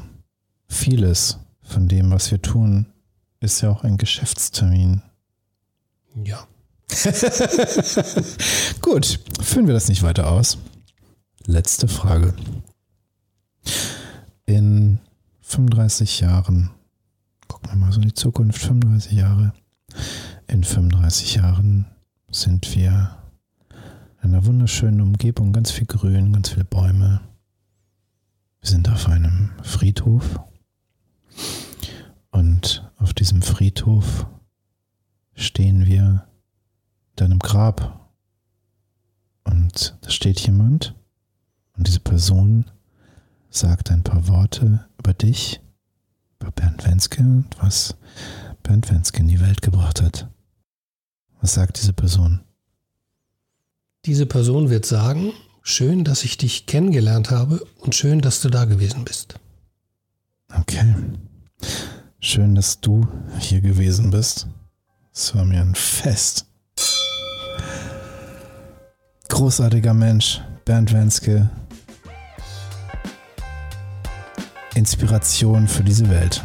vieles 0.68 1.40
von 1.62 1.90
dem, 1.90 2.10
was 2.12 2.32
wir 2.32 2.42
tun, 2.42 2.88
ist 3.42 3.62
ja 3.62 3.70
auch 3.70 3.84
ein 3.84 3.98
Geschäftstermin. 3.98 5.02
Ja. 6.24 6.48
Gut, 8.82 9.20
führen 9.42 9.68
wir 9.68 9.74
das 9.74 9.90
nicht 9.90 10.04
weiter 10.04 10.32
aus. 10.32 10.58
Letzte 11.46 11.90
Frage. 11.90 12.34
In 14.46 15.00
35 15.42 16.20
Jahren, 16.22 16.72
guck 17.48 17.64
mal, 17.64 17.74
wir 17.74 17.78
mal 17.78 17.92
so 17.92 18.02
in 18.02 18.08
die 18.08 18.14
Zukunft, 18.14 18.62
35 18.62 19.14
Jahre. 19.14 19.54
In 20.48 20.64
35 20.64 21.36
Jahren 21.36 21.86
sind 22.30 22.76
wir 22.76 23.18
in 24.22 24.30
einer 24.30 24.46
wunderschönen 24.46 25.02
Umgebung, 25.02 25.54
ganz 25.54 25.72
viel 25.72 25.86
Grün, 25.86 26.34
ganz 26.34 26.50
viele 26.50 26.66
Bäume. 26.66 27.22
Wir 28.62 28.70
sind 28.70 28.90
auf 28.90 29.08
einem 29.08 29.52
Friedhof 29.62 30.40
und 32.32 32.90
auf 32.98 33.14
diesem 33.14 33.42
Friedhof 33.42 34.26
stehen 35.36 35.86
wir 35.86 36.02
in 36.02 37.16
deinem 37.16 37.40
Grab 37.40 38.10
und 39.44 39.98
da 40.02 40.10
steht 40.10 40.40
jemand 40.40 40.96
und 41.78 41.88
diese 41.88 42.00
Person 42.00 42.66
sagt 43.56 43.92
ein 43.92 44.04
paar 44.04 44.28
Worte 44.28 44.86
über 44.98 45.14
dich, 45.14 45.62
über 46.40 46.52
Bernd 46.52 46.86
Wenske 46.86 47.22
und 47.22 47.48
was 47.60 47.96
Bernd 48.64 48.90
Wenske 48.90 49.20
in 49.20 49.28
die 49.28 49.40
Welt 49.40 49.62
gebracht 49.62 50.02
hat. 50.02 50.28
Was 51.42 51.54
sagt 51.54 51.80
diese 51.80 51.94
Person? 51.94 52.42
Diese 54.06 54.26
Person 54.26 54.70
wird 54.70 54.86
sagen, 54.86 55.34
schön, 55.62 56.04
dass 56.04 56.24
ich 56.24 56.38
dich 56.38 56.66
kennengelernt 56.66 57.32
habe 57.32 57.66
und 57.80 57.96
schön, 57.96 58.22
dass 58.22 58.42
du 58.42 58.50
da 58.50 58.66
gewesen 58.66 59.06
bist. 59.06 59.36
Okay. 60.54 60.94
Schön, 62.20 62.56
dass 62.56 62.80
du 62.82 63.08
hier 63.40 63.62
gewesen 63.62 64.12
bist. 64.12 64.48
Es 65.14 65.36
war 65.36 65.46
mir 65.46 65.62
ein 65.62 65.76
Fest. 65.76 66.48
Großartiger 69.30 69.94
Mensch, 69.94 70.42
Bernd 70.66 70.92
Wenske. 70.94 71.50
Inspiration 74.84 75.66
für 75.66 75.82
diese 75.82 76.10
Welt. 76.10 76.44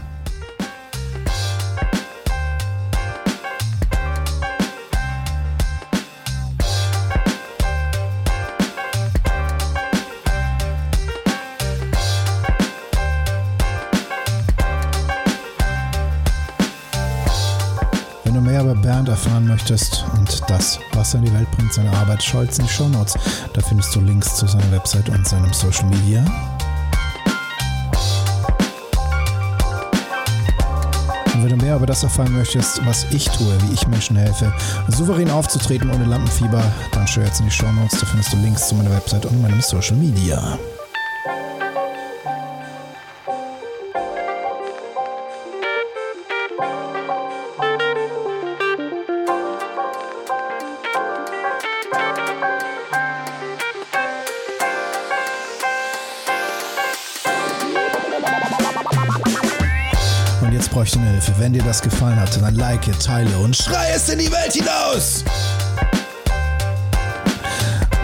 Wenn 18.23 18.35
du 18.35 18.41
mehr 18.41 18.61
über 18.61 18.77
Bernd 18.77 19.09
erfahren 19.09 19.49
möchtest 19.49 20.05
und 20.17 20.41
das, 20.49 20.79
was 20.93 21.13
er 21.13 21.19
in 21.19 21.27
die 21.27 21.35
Welt 21.35 21.51
bringt, 21.51 21.75
seine 21.75 21.91
Arbeit, 21.91 22.23
scholz 22.23 22.61
in 22.61 22.67
die 22.67 22.71
Shownotes. 22.73 23.15
Da 23.53 23.61
findest 23.63 23.93
du 23.97 24.01
Links 24.01 24.37
zu 24.37 24.47
seiner 24.47 24.71
Website 24.71 25.09
und 25.09 25.27
seinem 25.27 25.53
Social 25.53 25.87
Media. 25.87 26.25
Wenn 31.49 31.59
du 31.59 31.65
mehr 31.65 31.77
über 31.77 31.87
das 31.87 32.03
erfahren 32.03 32.33
möchtest, 32.33 32.85
was 32.85 33.07
ich 33.11 33.25
tue, 33.25 33.57
wie 33.63 33.73
ich 33.73 33.87
Menschen 33.87 34.17
helfe, 34.17 34.53
souverän 34.89 35.31
aufzutreten 35.31 35.91
ohne 35.91 36.05
Lampenfieber, 36.05 36.63
dann 36.93 37.07
schau 37.07 37.23
jetzt 37.23 37.41
in 37.41 37.47
die 37.47 37.53
Shownotes. 37.53 38.01
Da 38.01 38.07
findest 38.07 38.33
du 38.35 38.37
Links 38.37 38.69
zu 38.69 38.75
meiner 38.75 38.91
Website 38.91 39.25
und 39.25 39.41
meinem 39.41 39.61
Social 39.63 39.97
Media. 39.97 40.59
Ich 60.85 60.93
deine 60.93 61.11
Hilfe. 61.11 61.33
Wenn 61.39 61.53
dir 61.53 61.63
das 61.65 61.83
gefallen 61.83 62.21
hat, 62.21 62.41
dann 62.41 62.55
like, 62.55 62.87
teile 63.01 63.37
und 63.39 63.57
schrei 63.57 63.91
es 63.95 64.09
in 64.09 64.21
die 64.21 64.31
Welt 64.31 64.53
hinaus! 64.53 65.25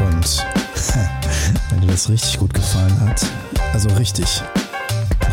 Und 0.00 0.44
wenn 1.70 1.80
dir 1.80 1.87
das 1.87 2.08
richtig 2.08 2.37
gut 2.37 2.52
gefallen 2.52 3.00
hat, 3.00 3.24
also 3.72 3.88
richtig, 3.90 4.42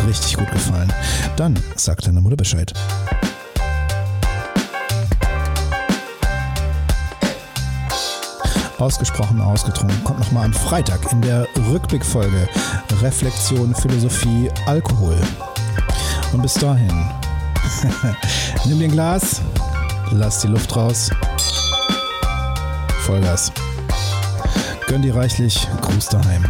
richtig 0.08 0.38
gut 0.38 0.52
gefallen, 0.52 0.94
dann 1.36 1.60
sag 1.76 2.02
deiner 2.02 2.22
Mutter 2.22 2.36
Bescheid. 2.36 2.72
Ausgesprochen 8.78 9.42
ausgetrunken 9.42 10.04
kommt 10.04 10.20
nochmal 10.20 10.46
am 10.46 10.54
Freitag 10.54 11.12
in 11.12 11.22
der 11.22 11.48
Rückblickfolge 11.72 12.48
Reflexion, 13.02 13.74
Philosophie, 13.74 14.50
Alkohol. 14.68 15.18
Und 16.34 16.44
bis 16.44 16.54
dahin, 16.54 17.12
nimm 18.66 18.80
dir 18.80 18.86
ein 18.86 18.92
Glas, 18.92 19.42
lass 20.12 20.42
die 20.42 20.48
Luft 20.48 20.76
raus, 20.76 21.10
Vollgas. 23.06 23.52
Gönn 24.88 25.02
dir 25.02 25.16
reichlich, 25.16 25.68
Gruß 25.82 26.10
daheim. 26.10 26.44